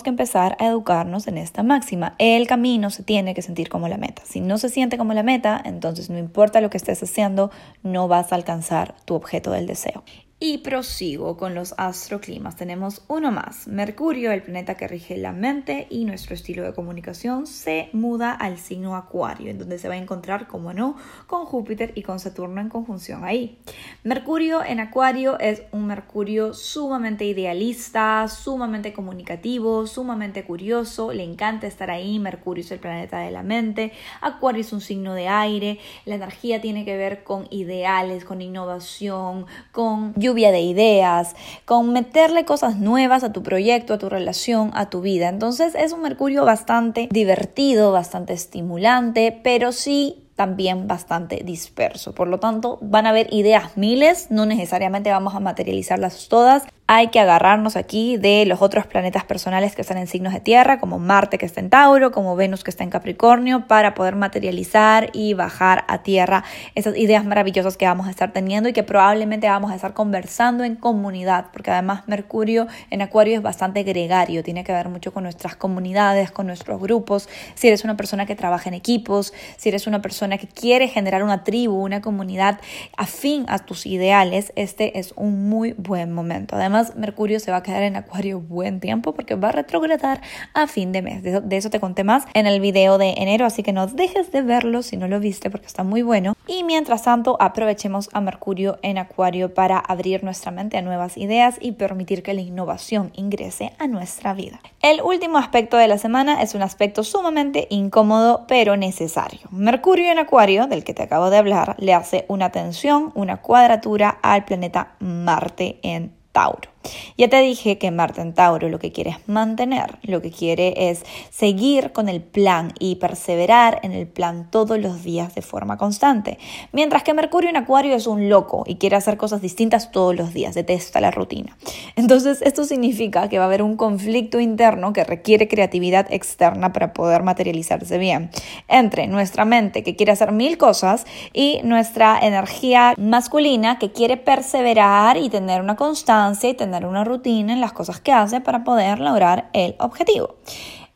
que 0.00 0.08
empezar 0.08 0.56
a 0.58 0.66
educarnos 0.66 1.28
en 1.28 1.36
esta 1.36 1.62
máxima. 1.62 2.14
El 2.18 2.46
camino 2.46 2.88
se 2.88 3.02
tiene 3.02 3.34
que 3.34 3.42
sentir 3.42 3.68
como 3.68 3.88
la 3.88 3.98
meta. 3.98 4.22
Si 4.24 4.40
no 4.40 4.56
se 4.56 4.70
siente 4.70 4.96
como 4.96 5.12
la 5.12 5.22
meta, 5.22 5.60
entonces 5.62 6.08
no 6.08 6.16
importa 6.16 6.62
lo 6.62 6.70
que 6.70 6.78
estés 6.78 7.02
haciendo, 7.02 7.50
no 7.82 8.08
vas 8.08 8.32
a 8.32 8.36
alcanzar 8.36 8.94
tu 9.04 9.14
objeto 9.14 9.50
del 9.50 9.66
deseo. 9.66 10.02
Y 10.44 10.58
prosigo 10.58 11.36
con 11.36 11.54
los 11.54 11.72
astroclimas. 11.78 12.56
Tenemos 12.56 13.04
uno 13.06 13.30
más. 13.30 13.68
Mercurio, 13.68 14.32
el 14.32 14.42
planeta 14.42 14.74
que 14.74 14.88
rige 14.88 15.16
la 15.16 15.30
mente 15.30 15.86
y 15.88 16.04
nuestro 16.04 16.34
estilo 16.34 16.64
de 16.64 16.74
comunicación, 16.74 17.46
se 17.46 17.90
muda 17.92 18.32
al 18.32 18.58
signo 18.58 18.96
Acuario, 18.96 19.52
en 19.52 19.60
donde 19.60 19.78
se 19.78 19.86
va 19.86 19.94
a 19.94 19.98
encontrar, 19.98 20.48
como 20.48 20.72
no, 20.72 20.96
con 21.28 21.44
Júpiter 21.44 21.92
y 21.94 22.02
con 22.02 22.18
Saturno 22.18 22.60
en 22.60 22.70
conjunción 22.70 23.22
ahí. 23.22 23.60
Mercurio 24.02 24.64
en 24.64 24.80
Acuario 24.80 25.38
es 25.38 25.62
un 25.70 25.86
Mercurio 25.86 26.54
sumamente 26.54 27.24
idealista, 27.24 28.26
sumamente 28.26 28.92
comunicativo, 28.92 29.86
sumamente 29.86 30.42
curioso. 30.42 31.12
Le 31.12 31.22
encanta 31.22 31.68
estar 31.68 31.88
ahí. 31.88 32.18
Mercurio 32.18 32.64
es 32.64 32.72
el 32.72 32.80
planeta 32.80 33.20
de 33.20 33.30
la 33.30 33.44
mente. 33.44 33.92
Acuario 34.20 34.62
es 34.62 34.72
un 34.72 34.80
signo 34.80 35.14
de 35.14 35.28
aire. 35.28 35.78
La 36.04 36.16
energía 36.16 36.60
tiene 36.60 36.84
que 36.84 36.96
ver 36.96 37.22
con 37.22 37.46
ideales, 37.52 38.24
con 38.24 38.42
innovación, 38.42 39.46
con 39.70 40.14
lluvia 40.32 40.50
de 40.50 40.62
ideas, 40.62 41.36
con 41.66 41.92
meterle 41.92 42.46
cosas 42.46 42.78
nuevas 42.78 43.22
a 43.22 43.32
tu 43.32 43.42
proyecto, 43.42 43.92
a 43.92 43.98
tu 43.98 44.08
relación, 44.08 44.70
a 44.72 44.88
tu 44.88 45.02
vida. 45.02 45.28
Entonces 45.28 45.74
es 45.74 45.92
un 45.92 46.00
Mercurio 46.00 46.46
bastante 46.46 47.06
divertido, 47.10 47.92
bastante 47.92 48.32
estimulante, 48.32 49.38
pero 49.44 49.72
sí 49.72 50.22
también 50.36 50.88
bastante 50.88 51.42
disperso. 51.44 52.14
Por 52.14 52.28
lo 52.28 52.40
tanto, 52.40 52.78
van 52.80 53.06
a 53.06 53.10
haber 53.10 53.32
ideas 53.32 53.76
miles, 53.76 54.28
no 54.30 54.46
necesariamente 54.46 55.10
vamos 55.10 55.34
a 55.34 55.40
materializarlas 55.40 56.28
todas. 56.28 56.64
Hay 56.94 57.08
que 57.08 57.20
agarrarnos 57.20 57.76
aquí 57.76 58.18
de 58.18 58.44
los 58.44 58.60
otros 58.60 58.86
planetas 58.86 59.24
personales 59.24 59.74
que 59.74 59.80
están 59.80 59.96
en 59.96 60.06
signos 60.06 60.34
de 60.34 60.40
tierra, 60.40 60.78
como 60.78 60.98
Marte 60.98 61.38
que 61.38 61.46
está 61.46 61.60
en 61.60 61.70
Tauro, 61.70 62.12
como 62.12 62.36
Venus 62.36 62.64
que 62.64 62.70
está 62.70 62.84
en 62.84 62.90
Capricornio, 62.90 63.66
para 63.66 63.94
poder 63.94 64.14
materializar 64.14 65.08
y 65.14 65.32
bajar 65.32 65.86
a 65.88 66.02
tierra 66.02 66.44
esas 66.74 66.94
ideas 66.98 67.24
maravillosas 67.24 67.78
que 67.78 67.86
vamos 67.86 68.08
a 68.08 68.10
estar 68.10 68.34
teniendo 68.34 68.68
y 68.68 68.74
que 68.74 68.82
probablemente 68.82 69.48
vamos 69.48 69.72
a 69.72 69.74
estar 69.74 69.94
conversando 69.94 70.64
en 70.64 70.76
comunidad, 70.76 71.46
porque 71.50 71.70
además 71.70 72.02
Mercurio 72.08 72.66
en 72.90 73.00
Acuario 73.00 73.36
es 73.36 73.42
bastante 73.42 73.84
gregario, 73.84 74.42
tiene 74.42 74.62
que 74.62 74.72
ver 74.72 74.90
mucho 74.90 75.14
con 75.14 75.22
nuestras 75.22 75.56
comunidades, 75.56 76.30
con 76.30 76.46
nuestros 76.46 76.78
grupos, 76.78 77.26
si 77.54 77.68
eres 77.68 77.84
una 77.84 77.96
persona 77.96 78.26
que 78.26 78.36
trabaja 78.36 78.68
en 78.68 78.74
equipos, 78.74 79.32
si 79.56 79.70
eres 79.70 79.86
una 79.86 80.02
persona 80.02 80.36
que 80.36 80.46
quiere 80.46 80.88
generar 80.88 81.22
una 81.22 81.42
tribu, 81.42 81.82
una 81.82 82.02
comunidad 82.02 82.60
afín 82.98 83.46
a 83.48 83.60
tus 83.60 83.86
ideales, 83.86 84.52
este 84.56 84.98
es 84.98 85.14
un 85.16 85.48
muy 85.48 85.72
buen 85.72 86.12
momento. 86.12 86.56
Además, 86.56 86.81
Mercurio 86.96 87.40
se 87.40 87.50
va 87.50 87.58
a 87.58 87.62
quedar 87.62 87.82
en 87.82 87.96
Acuario 87.96 88.40
buen 88.40 88.80
tiempo 88.80 89.14
porque 89.14 89.34
va 89.34 89.48
a 89.48 89.52
retrogradar 89.52 90.20
a 90.54 90.66
fin 90.66 90.92
de 90.92 91.02
mes. 91.02 91.22
De 91.22 91.56
eso, 91.56 91.70
te 91.70 91.80
conté 91.80 92.04
más 92.04 92.24
en 92.34 92.46
el 92.46 92.60
video 92.60 92.98
de 92.98 93.14
enero, 93.16 93.46
así 93.46 93.62
que 93.62 93.72
no 93.72 93.86
dejes 93.86 94.32
de 94.32 94.42
verlo 94.42 94.82
si 94.82 94.96
no 94.96 95.08
lo 95.08 95.20
viste 95.20 95.50
porque 95.50 95.66
está 95.66 95.82
muy 95.84 96.02
bueno. 96.02 96.34
Y 96.46 96.64
mientras 96.64 97.02
tanto, 97.02 97.36
aprovechemos 97.40 98.08
a 98.12 98.20
Mercurio 98.20 98.78
en 98.82 98.98
Acuario 98.98 99.54
para 99.54 99.78
abrir 99.78 100.24
nuestra 100.24 100.50
mente 100.50 100.76
a 100.76 100.82
nuevas 100.82 101.16
ideas 101.16 101.56
y 101.60 101.72
permitir 101.72 102.22
que 102.22 102.34
la 102.34 102.40
innovación 102.40 103.10
ingrese 103.14 103.72
a 103.78 103.86
nuestra 103.86 104.34
vida. 104.34 104.60
El 104.80 105.00
último 105.00 105.38
aspecto 105.38 105.76
de 105.76 105.88
la 105.88 105.98
semana 105.98 106.42
es 106.42 106.54
un 106.54 106.62
aspecto 106.62 107.04
sumamente 107.04 107.68
incómodo 107.70 108.44
pero 108.48 108.76
necesario. 108.76 109.40
Mercurio 109.50 110.10
en 110.10 110.18
Acuario, 110.18 110.66
del 110.66 110.84
que 110.84 110.94
te 110.94 111.02
acabo 111.02 111.30
de 111.30 111.38
hablar, 111.38 111.76
le 111.78 111.94
hace 111.94 112.24
una 112.28 112.50
tensión, 112.50 113.12
una 113.14 113.38
cuadratura 113.38 114.18
al 114.22 114.44
planeta 114.44 114.94
Marte 114.98 115.78
en 115.82 116.12
Tauro. 116.32 116.68
Ya 117.16 117.28
te 117.28 117.40
dije 117.40 117.78
que 117.78 117.90
Marte 117.90 118.20
en 118.20 118.34
Tauro 118.34 118.68
lo 118.68 118.78
que 118.78 118.92
quiere 118.92 119.10
es 119.10 119.28
mantener, 119.28 119.98
lo 120.02 120.22
que 120.22 120.30
quiere 120.30 120.90
es 120.90 121.04
seguir 121.30 121.92
con 121.92 122.08
el 122.08 122.22
plan 122.22 122.72
y 122.78 122.96
perseverar 122.96 123.80
en 123.82 123.92
el 123.92 124.06
plan 124.06 124.48
todos 124.50 124.78
los 124.78 125.02
días 125.02 125.34
de 125.34 125.42
forma 125.42 125.76
constante. 125.76 126.38
Mientras 126.72 127.02
que 127.02 127.14
Mercurio 127.14 127.50
en 127.50 127.56
Acuario 127.56 127.94
es 127.94 128.06
un 128.06 128.28
loco 128.28 128.64
y 128.66 128.76
quiere 128.76 128.96
hacer 128.96 129.16
cosas 129.16 129.42
distintas 129.42 129.90
todos 129.90 130.16
los 130.16 130.32
días, 130.32 130.54
detesta 130.54 131.00
la 131.00 131.10
rutina. 131.10 131.56
Entonces 131.96 132.42
esto 132.42 132.64
significa 132.64 133.28
que 133.28 133.38
va 133.38 133.44
a 133.44 133.46
haber 133.46 133.62
un 133.62 133.76
conflicto 133.76 134.40
interno 134.40 134.92
que 134.92 135.04
requiere 135.04 135.48
creatividad 135.48 136.06
externa 136.10 136.72
para 136.72 136.92
poder 136.92 137.22
materializarse 137.22 137.98
bien 137.98 138.30
entre 138.68 139.06
nuestra 139.06 139.44
mente 139.44 139.82
que 139.82 139.96
quiere 139.96 140.12
hacer 140.12 140.32
mil 140.32 140.58
cosas 140.58 141.06
y 141.32 141.60
nuestra 141.64 142.18
energía 142.20 142.94
masculina 142.96 143.78
que 143.78 143.92
quiere 143.92 144.16
perseverar 144.16 145.16
y 145.16 145.28
tener 145.28 145.60
una 145.60 145.76
constancia 145.76 146.50
y 146.50 146.54
tener 146.54 146.71
una 146.80 147.04
rutina 147.04 147.52
en 147.52 147.60
las 147.60 147.72
cosas 147.72 148.00
que 148.00 148.12
hace 148.12 148.40
para 148.40 148.64
poder 148.64 148.98
lograr 148.98 149.50
el 149.52 149.76
objetivo. 149.78 150.36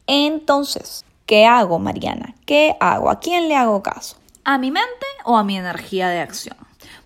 Entonces, 0.07 1.05
¿qué 1.27 1.47
hago, 1.47 1.79
Mariana? 1.79 2.35
¿Qué 2.47 2.77
hago? 2.81 3.11
¿A 3.11 3.21
quién 3.21 3.49
le 3.49 3.57
hago 3.57 3.83
caso? 3.83 4.17
¿A 4.45 4.59
mi 4.59 4.71
mente 4.71 5.07
o 5.25 5.37
a 5.37 5.45
mi 5.45 5.57
energía 5.57 6.09
de 6.09 6.21
acción? 6.21 6.57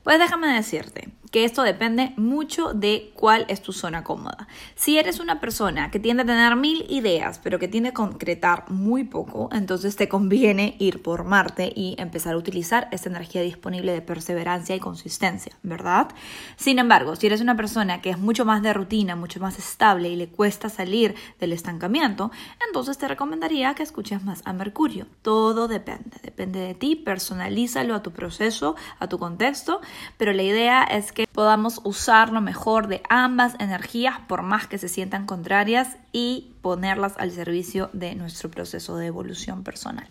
Pues 0.04 0.18
déjame 0.18 0.48
decirte, 0.48 1.08
que 1.30 1.44
esto 1.44 1.62
depende 1.62 2.12
mucho 2.16 2.74
de 2.74 3.12
cuál 3.14 3.46
es 3.48 3.62
tu 3.62 3.72
zona 3.72 4.02
cómoda. 4.02 4.48
Si 4.74 4.98
eres 4.98 5.20
una 5.20 5.40
persona 5.40 5.90
que 5.90 6.00
tiende 6.00 6.24
a 6.24 6.26
tener 6.26 6.56
mil 6.56 6.86
ideas, 6.88 7.38
pero 7.38 7.58
que 7.58 7.68
tiende 7.68 7.90
a 7.90 7.94
concretar 7.94 8.64
muy 8.68 9.04
poco, 9.04 9.48
entonces 9.52 9.96
te 9.96 10.08
conviene 10.08 10.76
ir 10.78 11.02
por 11.02 11.24
Marte 11.24 11.72
y 11.74 11.94
empezar 11.98 12.34
a 12.34 12.36
utilizar 12.36 12.88
esta 12.90 13.08
energía 13.08 13.42
disponible 13.42 13.92
de 13.92 14.02
perseverancia 14.02 14.74
y 14.74 14.80
consistencia, 14.80 15.56
¿verdad? 15.62 16.08
Sin 16.56 16.78
embargo, 16.78 17.14
si 17.14 17.26
eres 17.26 17.40
una 17.40 17.56
persona 17.56 18.00
que 18.00 18.10
es 18.10 18.18
mucho 18.18 18.44
más 18.44 18.62
de 18.62 18.72
rutina, 18.72 19.14
mucho 19.14 19.40
más 19.40 19.58
estable 19.58 20.08
y 20.08 20.16
le 20.16 20.28
cuesta 20.28 20.68
salir 20.68 21.14
del 21.38 21.52
estancamiento, 21.52 22.30
entonces 22.66 22.98
te 22.98 23.06
recomendaría 23.06 23.74
que 23.74 23.82
escuches 23.82 24.22
más 24.24 24.42
a 24.44 24.52
Mercurio. 24.52 25.06
Todo 25.22 25.68
depende, 25.68 26.18
depende 26.22 26.60
de 26.60 26.74
ti, 26.74 26.96
personalízalo 26.96 27.94
a 27.94 28.02
tu 28.02 28.10
proceso, 28.10 28.74
a 28.98 29.08
tu 29.08 29.18
contexto, 29.18 29.80
pero 30.16 30.32
la 30.32 30.42
idea 30.42 30.82
es 30.82 31.12
que 31.12 31.19
podamos 31.32 31.80
usar 31.84 32.32
lo 32.32 32.40
mejor 32.40 32.86
de 32.86 33.02
ambas 33.08 33.54
energías 33.58 34.18
por 34.28 34.42
más 34.42 34.66
que 34.66 34.78
se 34.78 34.88
sientan 34.88 35.26
contrarias 35.26 35.96
y 36.12 36.52
ponerlas 36.62 37.14
al 37.18 37.30
servicio 37.32 37.90
de 37.92 38.14
nuestro 38.14 38.50
proceso 38.50 38.96
de 38.96 39.06
evolución 39.06 39.62
personal. 39.62 40.08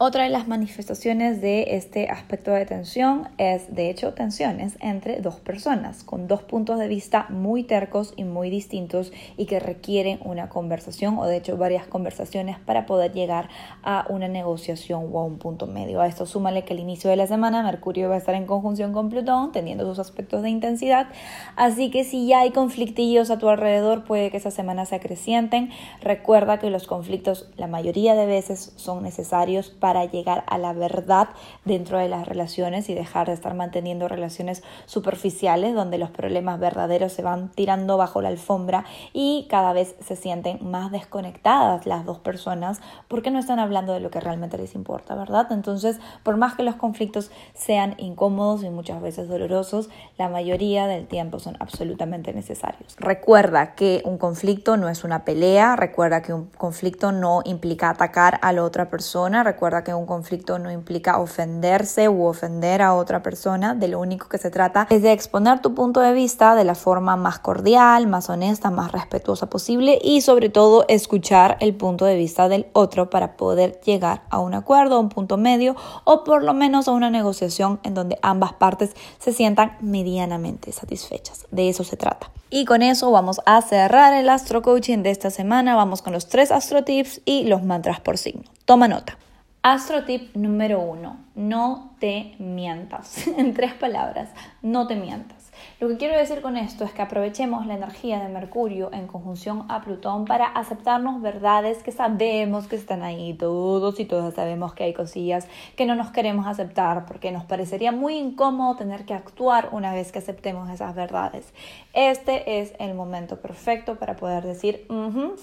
Otra 0.00 0.22
de 0.22 0.30
las 0.30 0.46
manifestaciones 0.46 1.40
de 1.40 1.74
este 1.74 2.08
aspecto 2.08 2.52
de 2.52 2.64
tensión 2.64 3.30
es, 3.36 3.74
de 3.74 3.90
hecho, 3.90 4.14
tensiones 4.14 4.76
entre 4.78 5.20
dos 5.20 5.40
personas, 5.40 6.04
con 6.04 6.28
dos 6.28 6.44
puntos 6.44 6.78
de 6.78 6.86
vista 6.86 7.26
muy 7.30 7.64
tercos 7.64 8.14
y 8.14 8.22
muy 8.22 8.48
distintos 8.48 9.12
y 9.36 9.46
que 9.46 9.58
requieren 9.58 10.20
una 10.22 10.50
conversación 10.50 11.18
o, 11.18 11.26
de 11.26 11.38
hecho, 11.38 11.56
varias 11.56 11.88
conversaciones 11.88 12.60
para 12.60 12.86
poder 12.86 13.10
llegar 13.12 13.48
a 13.82 14.06
una 14.08 14.28
negociación 14.28 15.08
o 15.10 15.18
a 15.18 15.24
un 15.24 15.38
punto 15.38 15.66
medio. 15.66 16.00
A 16.00 16.06
esto 16.06 16.26
súmale 16.26 16.62
que 16.62 16.74
al 16.74 16.78
inicio 16.78 17.10
de 17.10 17.16
la 17.16 17.26
semana 17.26 17.64
Mercurio 17.64 18.08
va 18.08 18.14
a 18.14 18.18
estar 18.18 18.36
en 18.36 18.46
conjunción 18.46 18.92
con 18.92 19.08
Plutón, 19.08 19.50
teniendo 19.50 19.84
sus 19.84 19.98
aspectos 19.98 20.44
de 20.44 20.50
intensidad, 20.50 21.08
así 21.56 21.90
que 21.90 22.04
si 22.04 22.28
ya 22.28 22.42
hay 22.42 22.52
conflictillos 22.52 23.32
a 23.32 23.38
tu 23.38 23.48
alrededor, 23.48 24.04
puede 24.04 24.30
que 24.30 24.36
esa 24.36 24.52
semana 24.52 24.86
se 24.86 24.94
acrecienten. 24.94 25.70
Recuerda 26.00 26.60
que 26.60 26.70
los 26.70 26.86
conflictos 26.86 27.50
la 27.56 27.66
mayoría 27.66 28.14
de 28.14 28.26
veces 28.26 28.72
son 28.76 29.02
necesarios 29.02 29.70
para 29.70 29.87
para 29.88 30.04
llegar 30.04 30.44
a 30.48 30.58
la 30.58 30.74
verdad 30.74 31.30
dentro 31.64 31.96
de 31.96 32.10
las 32.10 32.28
relaciones 32.28 32.90
y 32.90 32.94
dejar 32.94 33.28
de 33.28 33.32
estar 33.32 33.54
manteniendo 33.54 34.06
relaciones 34.06 34.62
superficiales 34.84 35.74
donde 35.74 35.96
los 35.96 36.10
problemas 36.10 36.60
verdaderos 36.60 37.10
se 37.10 37.22
van 37.22 37.48
tirando 37.48 37.96
bajo 37.96 38.20
la 38.20 38.28
alfombra 38.28 38.84
y 39.14 39.46
cada 39.48 39.72
vez 39.72 39.94
se 40.06 40.14
sienten 40.14 40.58
más 40.60 40.92
desconectadas 40.92 41.86
las 41.86 42.04
dos 42.04 42.18
personas 42.18 42.82
porque 43.08 43.30
no 43.30 43.38
están 43.38 43.60
hablando 43.60 43.94
de 43.94 44.00
lo 44.00 44.10
que 44.10 44.20
realmente 44.20 44.58
les 44.58 44.74
importa, 44.74 45.14
¿verdad? 45.14 45.50
Entonces, 45.52 45.98
por 46.22 46.36
más 46.36 46.54
que 46.54 46.64
los 46.64 46.74
conflictos 46.74 47.30
sean 47.54 47.94
incómodos 47.96 48.64
y 48.64 48.68
muchas 48.68 49.00
veces 49.00 49.26
dolorosos, 49.26 49.88
la 50.18 50.28
mayoría 50.28 50.86
del 50.86 51.06
tiempo 51.06 51.38
son 51.38 51.56
absolutamente 51.60 52.34
necesarios. 52.34 52.94
Recuerda 52.98 53.74
que 53.74 54.02
un 54.04 54.18
conflicto 54.18 54.76
no 54.76 54.90
es 54.90 55.02
una 55.02 55.24
pelea, 55.24 55.76
recuerda 55.76 56.20
que 56.20 56.34
un 56.34 56.50
conflicto 56.50 57.10
no 57.10 57.40
implica 57.46 57.88
atacar 57.88 58.38
a 58.42 58.52
la 58.52 58.64
otra 58.64 58.90
persona, 58.90 59.44
recuerda 59.44 59.77
que 59.84 59.94
un 59.94 60.06
conflicto 60.06 60.58
no 60.58 60.70
implica 60.70 61.18
ofenderse 61.18 62.08
u 62.08 62.24
ofender 62.24 62.82
a 62.82 62.94
otra 62.94 63.22
persona, 63.22 63.74
de 63.74 63.88
lo 63.88 64.00
único 64.00 64.28
que 64.28 64.38
se 64.38 64.50
trata 64.50 64.86
es 64.90 65.02
de 65.02 65.12
exponer 65.12 65.60
tu 65.60 65.74
punto 65.74 66.00
de 66.00 66.12
vista 66.12 66.54
de 66.54 66.64
la 66.64 66.74
forma 66.74 67.16
más 67.16 67.38
cordial, 67.38 68.06
más 68.06 68.28
honesta, 68.30 68.70
más 68.70 68.92
respetuosa 68.92 69.48
posible 69.48 69.98
y 70.02 70.20
sobre 70.20 70.48
todo 70.48 70.84
escuchar 70.88 71.56
el 71.60 71.74
punto 71.74 72.04
de 72.04 72.16
vista 72.16 72.48
del 72.48 72.66
otro 72.72 73.10
para 73.10 73.36
poder 73.36 73.80
llegar 73.80 74.22
a 74.30 74.38
un 74.38 74.54
acuerdo, 74.54 74.96
a 74.96 75.00
un 75.00 75.08
punto 75.08 75.36
medio 75.36 75.76
o 76.04 76.24
por 76.24 76.42
lo 76.42 76.54
menos 76.54 76.88
a 76.88 76.92
una 76.92 77.10
negociación 77.10 77.80
en 77.82 77.94
donde 77.94 78.18
ambas 78.22 78.52
partes 78.52 78.94
se 79.18 79.32
sientan 79.32 79.76
medianamente 79.80 80.72
satisfechas. 80.72 81.46
De 81.50 81.68
eso 81.68 81.84
se 81.84 81.96
trata. 81.96 82.30
Y 82.50 82.64
con 82.64 82.82
eso 82.82 83.10
vamos 83.10 83.40
a 83.44 83.60
cerrar 83.60 84.14
el 84.14 84.28
astro 84.30 84.62
coaching 84.62 85.02
de 85.02 85.10
esta 85.10 85.30
semana. 85.30 85.76
Vamos 85.76 86.00
con 86.00 86.14
los 86.14 86.28
tres 86.28 86.50
astro 86.50 86.82
tips 86.82 87.20
y 87.24 87.44
los 87.44 87.62
mantras 87.62 88.00
por 88.00 88.16
signo. 88.16 88.44
Toma 88.64 88.88
nota. 88.88 89.18
Astro 89.62 90.04
tip 90.04 90.36
número 90.36 90.80
uno, 90.80 91.18
no 91.34 91.96
te 91.98 92.36
mientas. 92.38 93.26
En 93.36 93.54
tres 93.54 93.74
palabras, 93.74 94.30
no 94.62 94.86
te 94.86 94.94
mientas. 94.94 95.50
Lo 95.80 95.86
que 95.86 95.96
quiero 95.96 96.18
decir 96.18 96.42
con 96.42 96.56
esto 96.56 96.82
es 96.82 96.90
que 96.90 97.02
aprovechemos 97.02 97.64
la 97.64 97.74
energía 97.74 98.18
de 98.18 98.28
Mercurio 98.28 98.90
en 98.92 99.06
conjunción 99.06 99.64
a 99.68 99.80
Plutón 99.80 100.24
para 100.24 100.46
aceptarnos 100.46 101.22
verdades 101.22 101.84
que 101.84 101.92
sabemos 101.92 102.66
que 102.66 102.74
están 102.74 103.04
ahí, 103.04 103.32
todos 103.34 104.00
y 104.00 104.04
todas 104.04 104.34
sabemos 104.34 104.74
que 104.74 104.82
hay 104.82 104.92
cosillas 104.92 105.46
que 105.76 105.86
no 105.86 105.94
nos 105.94 106.10
queremos 106.10 106.48
aceptar 106.48 107.06
porque 107.06 107.30
nos 107.30 107.44
parecería 107.44 107.92
muy 107.92 108.16
incómodo 108.16 108.74
tener 108.74 109.04
que 109.04 109.14
actuar 109.14 109.68
una 109.70 109.94
vez 109.94 110.10
que 110.10 110.18
aceptemos 110.18 110.68
esas 110.68 110.96
verdades. 110.96 111.54
Este 111.92 112.60
es 112.60 112.74
el 112.80 112.94
momento 112.94 113.36
perfecto 113.36 114.00
para 114.00 114.16
poder 114.16 114.42
decir, 114.42 114.84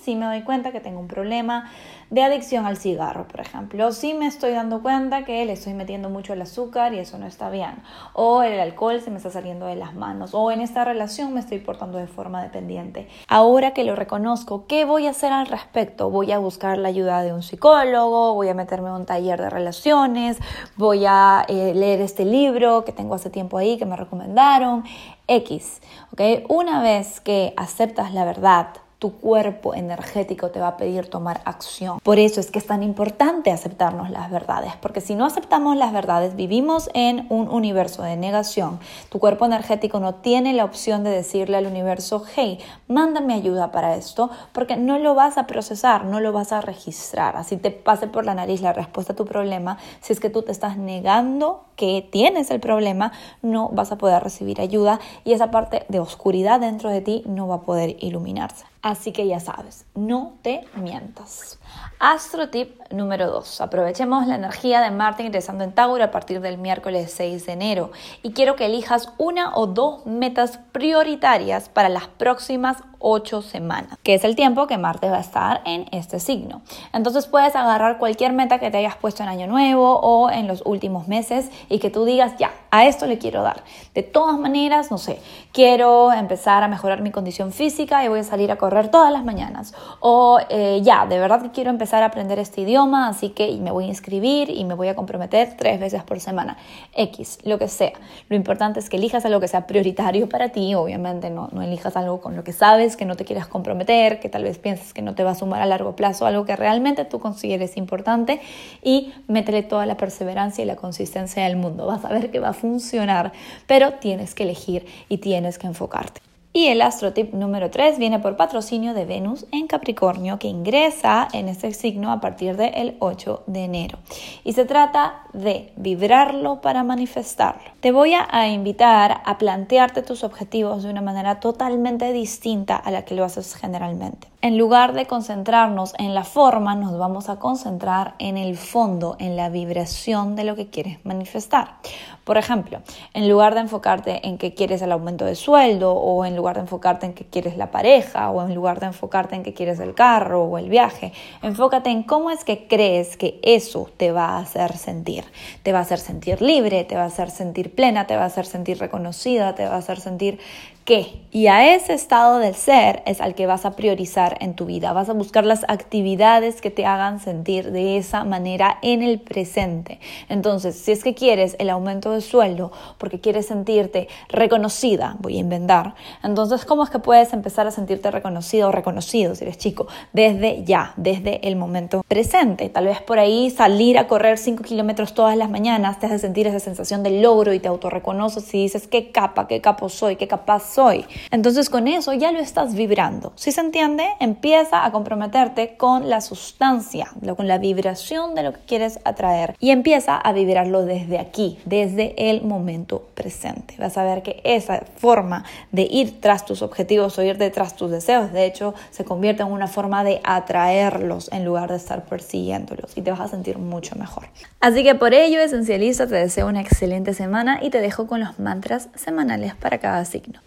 si 0.02 0.18
me 0.18 0.26
doy 0.26 0.42
cuenta 0.42 0.74
que 0.74 0.82
tengo 0.82 1.00
un 1.00 1.08
problema 1.08 1.72
de 2.10 2.24
adicción 2.24 2.66
al 2.66 2.76
cigarro, 2.76 3.26
por 3.30 3.40
ejemplo, 3.40 3.94
si 3.94 4.14
me 4.14 4.28
estoy 4.28 4.52
dando 4.52 4.82
cuenta 4.82 5.24
que 5.24 5.46
le 5.46 5.54
estoy 5.54 5.76
metiendo 5.76 6.10
mucho 6.10 6.34
el 6.34 6.42
azúcar 6.42 6.94
y 6.94 7.00
eso 7.00 7.18
no 7.18 7.26
está 7.26 7.50
bien, 7.50 7.82
o 8.12 8.44
el 8.44 8.60
alcohol 8.60 9.00
se 9.00 9.12
me 9.12 9.18
está 9.18 9.30
saliendo 9.30 9.66
de 9.68 9.78
las 9.78 9.96
manos 9.96 10.25
o 10.34 10.52
en 10.52 10.62
esta 10.62 10.84
relación 10.84 11.34
me 11.34 11.40
estoy 11.40 11.60
portando 11.60 11.98
de 11.98 12.08
forma 12.08 12.42
dependiente. 12.42 13.08
Ahora 13.28 13.74
que 13.74 13.84
lo 13.84 13.96
reconozco, 13.96 14.66
¿qué 14.68 14.86
voy 14.86 15.08
a 15.08 15.12
hacer 15.12 15.32
al 15.32 15.48
respecto? 15.48 16.10
Voy 16.10 16.32
a 16.32 16.40
buscar 16.40 16.78
la 16.78 16.90
ayuda 16.90 17.24
de 17.24 17.34
un 17.34 17.44
psicólogo, 17.44 18.34
voy 18.34 18.50
a 18.50 18.54
meterme 18.54 18.90
en 18.90 18.96
un 18.96 19.06
taller 19.06 19.42
de 19.42 19.50
relaciones, 19.50 20.38
voy 20.78 21.06
a 21.06 21.46
eh, 21.48 21.74
leer 21.74 22.02
este 22.02 22.26
libro 22.26 22.86
que 22.86 22.92
tengo 22.92 23.16
hace 23.16 23.30
tiempo 23.30 23.58
ahí 23.58 23.78
que 23.78 23.86
me 23.86 23.96
recomendaron, 23.96 24.84
X. 25.28 25.82
¿okay? 26.14 26.44
Una 26.50 26.82
vez 26.82 27.20
que 27.20 27.54
aceptas 27.58 28.14
la 28.14 28.26
verdad, 28.26 28.68
tu 29.06 29.20
cuerpo 29.20 29.76
energético 29.76 30.50
te 30.50 30.60
va 30.60 30.70
a 30.70 30.78
pedir 30.78 31.12
tomar 31.12 31.42
acción. 31.46 32.00
Por 32.02 32.18
eso 32.18 32.40
es 32.40 32.50
que 32.50 32.58
es 32.58 32.66
tan 32.66 32.82
importante 32.82 33.52
aceptarnos 33.52 34.10
las 34.10 34.32
verdades, 34.32 34.74
porque 34.82 35.00
si 35.00 35.14
no 35.14 35.26
aceptamos 35.28 35.78
las 35.78 35.94
verdades, 35.94 36.36
vivimos 36.36 36.90
en 36.96 37.28
un 37.30 37.48
universo 37.48 38.02
de 38.02 38.18
negación. 38.18 38.80
Tu 39.10 39.20
cuerpo 39.20 39.46
energético 39.46 40.00
no 40.00 40.16
tiene 40.16 40.54
la 40.54 40.66
opción 40.66 41.04
de 41.04 41.12
decirle 41.12 41.58
al 41.58 41.68
universo, 41.68 42.24
hey, 42.36 42.58
mándame 42.88 43.36
ayuda 43.36 43.72
para 43.72 43.96
esto, 43.96 44.32
porque 44.54 44.76
no 44.76 44.98
lo 44.98 45.14
vas 45.14 45.38
a 45.38 45.46
procesar, 45.46 46.06
no 46.06 46.20
lo 46.20 46.34
vas 46.34 46.52
a 46.52 46.62
registrar. 46.62 47.38
Así 47.38 47.58
te 47.58 47.70
pase 47.70 48.08
por 48.08 48.26
la 48.26 48.34
nariz 48.34 48.62
la 48.62 48.74
respuesta 48.74 49.14
a 49.14 49.16
tu 49.16 49.26
problema, 49.26 49.78
si 50.02 50.14
es 50.14 50.20
que 50.20 50.32
tú 50.32 50.42
te 50.42 50.52
estás 50.52 50.78
negando 50.78 51.66
que 51.76 52.08
tienes 52.12 52.50
el 52.50 52.60
problema, 52.60 53.12
no 53.44 53.70
vas 53.70 53.92
a 53.92 54.00
poder 54.00 54.24
recibir 54.24 54.62
ayuda 54.62 55.00
y 55.24 55.34
esa 55.34 55.52
parte 55.52 55.86
de 55.90 56.00
oscuridad 56.00 56.60
dentro 56.60 56.90
de 56.90 57.02
ti 57.02 57.22
no 57.28 57.48
va 57.48 57.56
a 57.56 57.62
poder 57.62 57.98
iluminarse. 58.00 58.66
Así 58.86 59.12
que 59.12 59.26
ya 59.26 59.40
sabes, 59.40 59.88
no 59.96 60.38
te 60.44 60.62
mientas. 60.76 61.58
Astro 62.00 62.50
tip 62.50 62.80
número 62.92 63.32
2. 63.32 63.62
Aprovechemos 63.62 64.28
la 64.28 64.36
energía 64.36 64.82
de 64.82 64.92
Marte 64.92 65.24
ingresando 65.24 65.64
en 65.64 65.72
Tauro 65.72 66.04
a 66.04 66.12
partir 66.12 66.42
del 66.42 66.58
miércoles 66.58 67.12
6 67.16 67.46
de 67.46 67.54
enero 67.54 67.92
y 68.22 68.34
quiero 68.34 68.56
que 68.56 68.66
elijas 68.66 69.14
una 69.18 69.56
o 69.56 69.66
dos 69.68 70.06
metas 70.06 70.60
prioritarias 70.72 71.70
para 71.70 71.90
las 71.90 72.08
próximas 72.08 72.78
ocho 73.08 73.44
semanas, 73.44 74.00
que 74.02 74.16
es 74.16 74.24
el 74.24 74.36
tiempo 74.36 74.66
que 74.66 74.80
Marte 74.80 75.10
va 75.10 75.18
a 75.18 75.22
estar 75.22 75.62
en 75.66 75.86
este 75.92 76.20
signo. 76.20 76.62
Entonces 76.92 77.28
puedes 77.28 77.56
agarrar 77.56 78.00
cualquier 78.00 78.34
meta 78.34 78.58
que 78.58 78.72
te 78.72 78.78
hayas 78.78 78.96
puesto 78.96 79.22
en 79.22 79.30
año 79.30 79.46
nuevo 79.46 80.00
o 80.00 80.32
en 80.32 80.48
los 80.48 80.64
últimos 80.66 81.08
meses 81.08 81.52
y 81.70 81.78
que 81.78 81.92
tú 81.92 82.04
digas, 82.04 82.34
ya, 82.40 82.52
a 82.72 82.86
esto 82.86 83.06
le 83.06 83.20
quiero 83.20 83.44
dar. 83.44 83.64
De 83.94 84.02
todas 84.02 84.40
maneras, 84.40 84.90
no 84.90 84.98
sé, 84.98 85.22
quiero 85.54 86.12
empezar 86.12 86.64
a 86.64 86.68
mejorar 86.68 87.02
mi 87.02 87.12
condición 87.12 87.52
física 87.52 88.04
y 88.04 88.08
voy 88.08 88.22
a 88.22 88.24
salir 88.24 88.52
a 88.52 88.58
correr 88.58 88.90
todas 88.90 89.14
las 89.14 89.24
mañanas. 89.24 89.76
O 90.00 90.40
eh, 90.50 90.82
ya, 90.84 91.06
de 91.06 91.20
verdad 91.20 91.44
que 91.44 91.52
quiero 91.52 91.65
empezar 91.72 92.04
a 92.04 92.08
aprender 92.08 92.40
este 92.40 92.62
idioma, 92.62 93.08
así 93.08 93.30
que 93.30 93.52
me 93.58 93.72
voy 93.72 93.86
a 93.86 93.88
inscribir 93.88 94.50
y 94.50 94.64
me 94.66 94.74
voy 94.74 94.88
a 94.88 94.96
comprometer 94.96 95.56
tres 95.58 95.80
veces 95.80 96.04
por 96.04 96.20
semana. 96.20 96.58
X, 96.96 97.40
lo 97.44 97.58
que 97.58 97.68
sea. 97.68 97.94
Lo 98.30 98.36
importante 98.36 98.80
es 98.80 98.90
que 98.90 98.98
elijas 98.98 99.26
algo 99.26 99.40
que 99.40 99.48
sea 99.48 99.68
prioritario 99.68 100.30
para 100.30 100.50
ti, 100.50 100.76
obviamente 100.76 101.30
no, 101.30 101.50
no 101.52 101.62
elijas 101.62 101.96
algo 101.98 102.22
con 102.22 102.36
lo 102.36 102.44
que 102.44 102.54
sabes 102.54 102.98
que 102.98 103.06
no 103.06 103.16
te 103.16 103.26
quieras 103.26 103.48
comprometer, 103.48 104.20
que 104.20 104.30
tal 104.30 104.44
vez 104.44 104.58
pienses 104.58 104.94
que 104.94 105.02
no 105.02 105.16
te 105.16 105.24
va 105.24 105.32
a 105.32 105.36
sumar 105.36 105.62
a 105.62 105.66
largo 105.66 105.96
plazo, 105.96 106.26
algo 106.26 106.46
que 106.46 106.56
realmente 106.56 107.06
tú 107.06 107.20
consideres 107.20 107.78
importante 107.78 108.42
y 108.84 109.14
métele 109.28 109.64
toda 109.64 109.86
la 109.86 109.98
perseverancia 109.98 110.64
y 110.64 110.66
la 110.66 110.76
consistencia 110.76 111.44
del 111.44 111.56
mundo. 111.56 111.86
Vas 111.86 112.06
a 112.06 112.10
ver 112.10 112.32
que 112.32 112.40
va 112.40 112.50
a 112.50 112.54
funcionar, 112.54 113.32
pero 113.68 113.94
tienes 113.94 114.36
que 114.36 114.44
elegir 114.44 114.86
y 115.10 115.18
tienes 115.20 115.58
que 115.58 115.68
enfocarte. 115.68 116.35
Y 116.56 116.68
el 116.68 116.82
astrotip 116.82 117.34
número 117.34 117.70
3 117.70 118.00
viene 118.00 118.20
por 118.20 118.38
patrocinio 118.38 118.94
de 118.94 119.04
Venus 119.04 119.46
en 119.52 119.68
Capricornio, 119.68 120.40
que 120.40 120.48
ingresa 120.48 121.28
en 121.34 121.50
este 121.50 121.74
signo 121.74 122.14
a 122.14 122.22
partir 122.22 122.56
del 122.56 122.96
8 123.00 123.44
de 123.46 123.66
enero. 123.66 123.98
Y 124.46 124.54
se 124.54 124.64
trata 124.64 125.26
de 125.34 125.74
vibrarlo 125.76 126.62
para 126.62 126.86
manifestarlo. 126.86 127.62
Te 127.82 127.92
voy 127.92 128.14
a 128.14 128.48
invitar 128.48 129.22
a 129.26 129.38
plantearte 129.38 130.02
tus 130.02 130.24
objetivos 130.24 130.84
de 130.84 130.92
una 130.92 131.02
manera 131.02 131.42
totalmente 131.42 132.14
distinta 132.14 132.78
a 132.78 132.90
la 132.90 133.04
que 133.04 133.16
lo 133.16 133.26
haces 133.26 133.54
generalmente. 133.56 134.30
En 134.46 134.60
lugar 134.60 134.94
de 134.94 135.08
concentrarnos 135.08 135.96
en 135.98 136.14
la 136.14 136.24
forma, 136.24 136.76
nos 136.76 137.00
vamos 137.00 137.30
a 137.30 137.38
concentrar 137.38 138.14
en 138.20 138.38
el 138.38 138.58
fondo, 138.58 139.16
en 139.18 139.36
la 139.36 139.50
vibración 139.50 140.36
de 140.36 140.44
lo 140.44 140.56
que 140.56 140.68
quieres 140.68 141.04
manifestar. 141.04 141.78
Por 142.24 142.38
ejemplo, 142.38 142.82
en 143.16 143.28
lugar 143.28 143.56
de 143.56 143.62
enfocarte 143.62 144.28
en 144.28 144.38
que 144.38 144.54
quieres 144.54 144.84
el 144.84 144.92
aumento 144.92 145.26
de 145.26 145.34
sueldo 145.34 145.94
o 145.94 146.26
en 146.26 146.36
lugar 146.36 146.58
de 146.58 146.62
enfocarte 146.62 147.08
en 147.08 147.14
que 147.16 147.26
quieres 147.26 147.58
la 147.58 147.72
pareja 147.72 148.30
o 148.30 148.44
en 148.46 148.54
lugar 148.54 148.80
de 148.80 148.86
enfocarte 148.86 149.36
en 149.36 149.42
que 149.42 149.56
quieres 149.56 149.80
el 149.80 149.96
carro 149.96 150.44
o 150.44 150.60
el 150.60 150.70
viaje, 150.70 151.12
enfócate 151.42 151.90
en 151.90 152.04
cómo 152.04 152.30
es 152.30 152.44
que 152.44 152.68
crees 152.68 153.18
que 153.18 153.40
eso 153.42 153.90
te 153.98 154.12
va 154.12 154.26
a 154.26 154.40
hacer 154.42 154.78
sentir. 154.78 155.24
Te 155.64 155.72
va 155.72 155.80
a 155.80 155.82
hacer 155.82 155.98
sentir 155.98 156.44
libre, 156.44 156.84
te 156.84 156.96
va 156.96 157.02
a 157.02 157.08
hacer 157.08 157.32
sentir 157.32 157.74
plena, 157.74 158.06
te 158.06 158.16
va 158.16 158.22
a 158.22 158.28
hacer 158.28 158.46
sentir 158.46 158.78
reconocida, 158.78 159.56
te 159.56 159.66
va 159.66 159.74
a 159.74 159.80
hacer 159.80 160.00
sentir 160.00 160.38
qué. 160.86 161.26
Y 161.32 161.48
a 161.48 161.76
ese 161.76 161.94
estado 161.94 162.38
del 162.38 162.56
ser 162.56 163.04
es 163.06 163.20
al 163.20 163.36
que 163.36 163.46
vas 163.46 163.66
a 163.66 163.76
priorizar 163.76 164.38
en 164.40 164.56
tu 164.56 164.66
vida. 164.66 164.94
Vas 164.94 165.10
a 165.10 165.14
buscar 165.14 165.46
las 165.46 165.66
actividades 165.68 166.62
que 166.62 166.72
te 166.72 166.86
hagan 166.86 167.20
sentir 167.20 167.74
de 167.74 167.98
esa 167.98 168.24
manera 168.24 168.78
en 168.82 169.04
el 169.04 169.20
presente. 169.20 170.00
Entonces, 170.30 170.78
si 170.78 170.94
es 170.94 171.04
que 171.04 171.14
quieres 171.14 171.58
el 171.60 171.70
aumento 171.70 172.12
de 172.12 172.22
sueldo 172.22 172.72
porque 172.98 173.20
quieres 173.20 173.48
sentirte 173.48 174.08
reconocida, 174.30 175.18
voy 175.20 175.36
a 175.36 175.40
inventar, 175.40 175.96
entonces, 176.24 176.64
¿cómo 176.64 176.86
es 176.86 176.90
que 176.90 177.00
puedes 177.00 177.34
empezar 177.34 177.68
a 177.68 177.72
sentirte 177.72 178.12
reconocida 178.12 178.68
o 178.68 178.72
reconocido 178.72 179.36
si 179.36 179.44
eres 179.44 179.58
chico? 179.58 179.88
Desde 180.14 180.64
ya, 180.64 180.94
desde 180.96 181.46
el 181.46 181.58
momento 181.58 182.06
presente. 182.08 182.70
Tal 182.70 182.86
vez 182.86 183.02
por 183.02 183.20
ahí 183.20 183.50
salir 183.50 183.98
a 183.98 184.08
correr 184.08 184.38
5 184.38 184.64
kilómetros 184.64 185.14
todas 185.14 185.36
las 185.36 185.50
mañanas 185.50 186.00
te 186.00 186.06
hace 186.06 186.20
sentir 186.20 186.48
esa 186.48 186.62
sensación 186.62 187.04
de 187.04 187.22
logro 187.22 187.54
y 187.54 187.60
te 187.60 187.68
autorreconoces 187.68 188.54
y 188.54 188.62
dices 188.62 188.88
qué 188.88 189.12
capa, 189.12 189.48
qué 189.50 189.60
capo 189.60 189.90
soy, 189.90 190.16
qué 190.16 190.30
capaz 190.30 190.75
soy. 190.76 191.06
Entonces 191.32 191.70
con 191.70 191.88
eso 191.88 192.14
ya 192.14 192.34
lo 192.34 192.40
estás 192.40 192.76
vibrando. 192.76 193.32
Si 193.36 193.54
se 193.54 193.62
entiende, 193.62 194.06
empieza 194.20 194.86
a 194.86 194.92
comprometerte 194.92 195.78
con 195.78 196.10
la 196.10 196.20
sustancia, 196.20 197.12
con 197.38 197.48
la 197.48 197.58
vibración 197.58 198.36
de 198.36 198.44
lo 198.44 198.52
que 198.52 198.60
quieres 198.68 199.00
atraer 199.06 199.56
y 199.60 199.72
empieza 199.72 200.18
a 200.18 200.34
vibrarlo 200.34 200.86
desde 200.86 201.18
aquí, 201.18 201.58
desde 201.66 202.30
el 202.30 202.44
momento 202.44 203.08
presente. 203.16 203.76
Vas 203.80 203.98
a 203.98 204.04
ver 204.04 204.22
que 204.22 204.42
esa 204.44 204.84
forma 204.98 205.46
de 205.72 205.88
ir 205.90 206.20
tras 206.20 206.46
tus 206.46 206.62
objetivos 206.62 207.18
o 207.18 207.24
ir 207.24 207.38
detrás 207.38 207.76
tus 207.76 207.90
deseos, 207.90 208.34
de 208.34 208.46
hecho, 208.46 208.74
se 208.92 209.06
convierte 209.06 209.44
en 209.44 209.52
una 209.52 209.68
forma 209.68 210.04
de 210.04 210.20
atraerlos 210.24 211.32
en 211.32 211.46
lugar 211.46 211.70
de 211.70 211.78
estar 211.78 212.04
persiguiéndolos 212.04 212.98
y 212.98 213.02
te 213.02 213.12
vas 213.12 213.22
a 213.22 213.28
sentir 213.30 213.58
mucho 213.58 213.96
mejor. 213.96 214.28
Así 214.60 214.84
que 214.84 214.96
por 214.96 215.14
ello, 215.14 215.40
esencialista, 215.40 216.06
te 216.06 216.16
deseo 216.16 216.48
una 216.48 216.62
excelente 216.62 217.14
semana 217.14 217.60
y 217.62 217.70
te 217.70 217.80
dejo 217.80 218.08
con 218.08 218.20
los 218.20 218.40
mantras 218.40 218.90
semanales 218.96 219.56
para 219.56 219.78
cada 219.78 220.04
signo. 220.04 220.45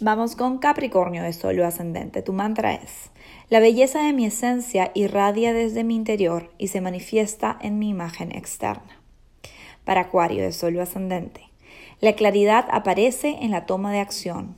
Vamos 0.00 0.36
con 0.36 0.58
Capricornio 0.58 1.24
de 1.24 1.32
Sol 1.32 1.60
ascendente. 1.64 2.22
Tu 2.22 2.32
mantra 2.32 2.72
es, 2.72 3.10
la 3.50 3.58
belleza 3.58 4.00
de 4.00 4.12
mi 4.12 4.26
esencia 4.26 4.92
irradia 4.94 5.52
desde 5.52 5.82
mi 5.82 5.96
interior 5.96 6.52
y 6.56 6.68
se 6.68 6.80
manifiesta 6.80 7.58
en 7.60 7.80
mi 7.80 7.88
imagen 7.88 8.30
externa. 8.30 9.00
Para 9.84 10.02
Acuario 10.02 10.44
de 10.44 10.52
Sol 10.52 10.78
ascendente, 10.78 11.40
la 12.00 12.12
claridad 12.12 12.66
aparece 12.70 13.38
en 13.40 13.50
la 13.50 13.66
toma 13.66 13.90
de 13.90 13.98
acción. 13.98 14.54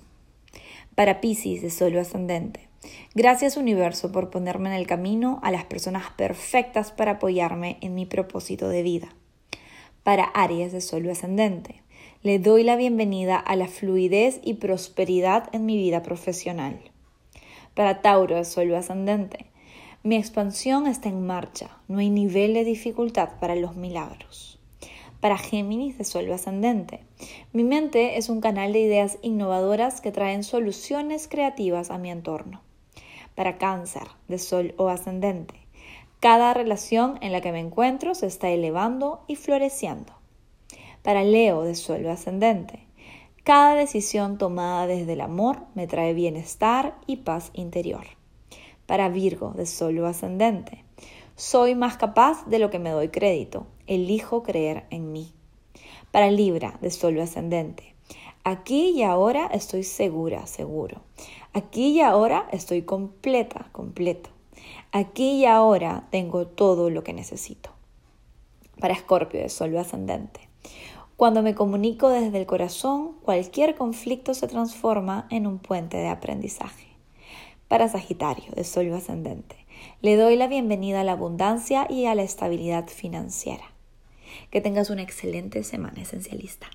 Para 0.95 1.23
Pisces 1.23 1.63
de 1.63 1.71
Sol 1.71 1.97
ascendente, 1.97 2.69
gracias 3.15 3.57
universo 3.57 4.13
por 4.13 4.29
ponerme 4.29 4.69
en 4.69 4.75
el 4.75 4.87
camino 4.87 5.41
a 5.43 5.51
las 5.51 5.65
personas 5.65 6.11
perfectas 6.19 6.93
para 6.93 7.13
apoyarme 7.13 7.79
en 7.81 7.95
mi 7.95 8.05
propósito 8.05 8.69
de 8.69 8.83
vida. 8.83 9.09
Para 10.03 10.25
Aries 10.25 10.71
de 10.71 10.83
Sol 10.83 11.09
ascendente, 11.09 11.80
le 12.23 12.39
doy 12.39 12.65
la 12.65 12.77
bienvenida 12.77 13.39
a 13.39 13.57
la 13.57 13.67
fluidez 13.67 14.41
y 14.45 14.55
prosperidad 14.55 15.49
en 15.53 15.65
mi 15.65 15.79
vida 15.79 16.03
profesional. 16.03 16.79
Para 17.73 18.03
Tauro 18.03 18.37
de 18.37 18.45
Sol 18.45 18.75
ascendente, 18.75 19.47
mi 20.03 20.17
expansión 20.17 20.87
está 20.87 21.09
en 21.09 21.27
marcha, 21.27 21.79
no 21.89 21.99
hay 21.99 22.11
nivel 22.11 22.53
de 22.53 22.65
dificultad 22.65 23.31
para 23.41 23.57
los 23.57 23.75
milagros. 23.75 24.59
Para 25.21 25.39
Géminis 25.39 25.97
de 25.97 26.05
Sol 26.05 26.31
ascendente, 26.31 27.01
mi 27.55 27.65
mente 27.65 28.19
es 28.19 28.29
un 28.29 28.43
canal 28.43 28.75
de 28.75 28.81
ideas 28.81 29.17
innovadoras 29.23 30.03
que 30.03 30.13
traen 30.13 30.45
soluciones 30.45 31.27
creativas 31.27 31.91
a 31.91 31.97
mi 31.97 32.11
entorno. 32.11 32.61
Para 33.35 33.57
Cáncer 33.57 34.09
de 34.29 34.39
Sol 34.39 34.75
o 34.77 34.91
ascendente, 34.91 35.55
cada 36.21 36.53
relación 36.53 37.19
en 37.23 37.33
la 37.33 37.41
que 37.41 37.53
me 37.53 37.61
encuentro 37.61 38.15
se 38.15 38.27
está 38.27 38.51
elevando 38.51 39.25
y 39.27 39.37
floreciendo 39.37 40.20
para 41.03 41.25
Leo 41.25 41.63
de 41.63 41.75
suelo 41.75 42.11
ascendente. 42.11 42.87
Cada 43.45 43.75
decisión 43.75 44.37
tomada 44.37 44.87
desde 44.87 45.15
el 45.15 45.23
amor 45.23 45.61
me 45.75 45.87
trae 45.87 46.13
bienestar 46.13 46.97
y 47.07 47.17
paz 47.17 47.51
interior. 47.55 48.05
Para 48.87 49.09
Virgo 49.09 49.53
de 49.53 49.67
suelo 49.67 50.07
ascendente. 50.07 50.85
Soy 51.37 51.75
más 51.75 51.97
capaz 51.97 52.47
de 52.47 52.59
lo 52.59 52.69
que 52.69 52.79
me 52.79 52.91
doy 52.91 53.09
crédito. 53.09 53.67
Elijo 53.87 54.43
creer 54.43 54.85
en 54.91 55.11
mí. 55.11 55.33
Para 56.11 56.31
Libra 56.31 56.77
de 56.83 56.91
suelo 56.91 57.23
ascendente. 57.23 57.95
Aquí 58.45 58.91
y 58.91 59.03
ahora 59.03 59.47
estoy 59.47 59.85
segura, 59.85 60.47
seguro. 60.47 61.01
Aquí 61.55 61.93
y 61.93 62.01
ahora 62.03 62.47
estoy 62.53 62.83
completa, 62.83 63.69
completo. 63.73 64.29
Aquí 64.93 65.41
y 65.41 65.47
ahora 65.47 66.09
tengo 66.11 66.47
todo 66.47 66.91
lo 66.91 67.03
que 67.03 67.15
necesito. 67.15 67.71
Para 68.81 68.95
Escorpio 68.95 69.41
de 69.41 69.49
Sol 69.49 69.77
ascendente. 69.79 70.50
Cuando 71.17 71.43
me 71.43 71.55
comunico 71.55 72.09
desde 72.09 72.39
el 72.39 72.47
corazón, 72.47 73.13
cualquier 73.23 73.75
conflicto 73.75 74.33
se 74.33 74.49
transforma 74.49 75.27
en 75.31 75.47
un 75.47 75.59
puente 75.59 75.99
de 75.99 76.09
aprendizaje. 76.09 76.89
Para 77.69 77.89
Sagitario, 77.89 78.51
de 78.57 78.65
Sol 78.65 78.93
ascendente, 78.95 79.57
le 80.01 80.17
doy 80.17 80.37
la 80.37 80.49
bienvenida 80.49 81.03
a 81.03 81.05
la 81.05 81.13
abundancia 81.13 81.87
y 81.91 82.07
a 82.07 82.15
la 82.15 82.23
estabilidad 82.23 82.89
financiera. 82.89 83.65
Que 84.51 84.61
tengas 84.61 84.91
una 84.91 85.03
excelente 85.03 85.63
semana 85.63 86.01
esencialista. 86.01 86.69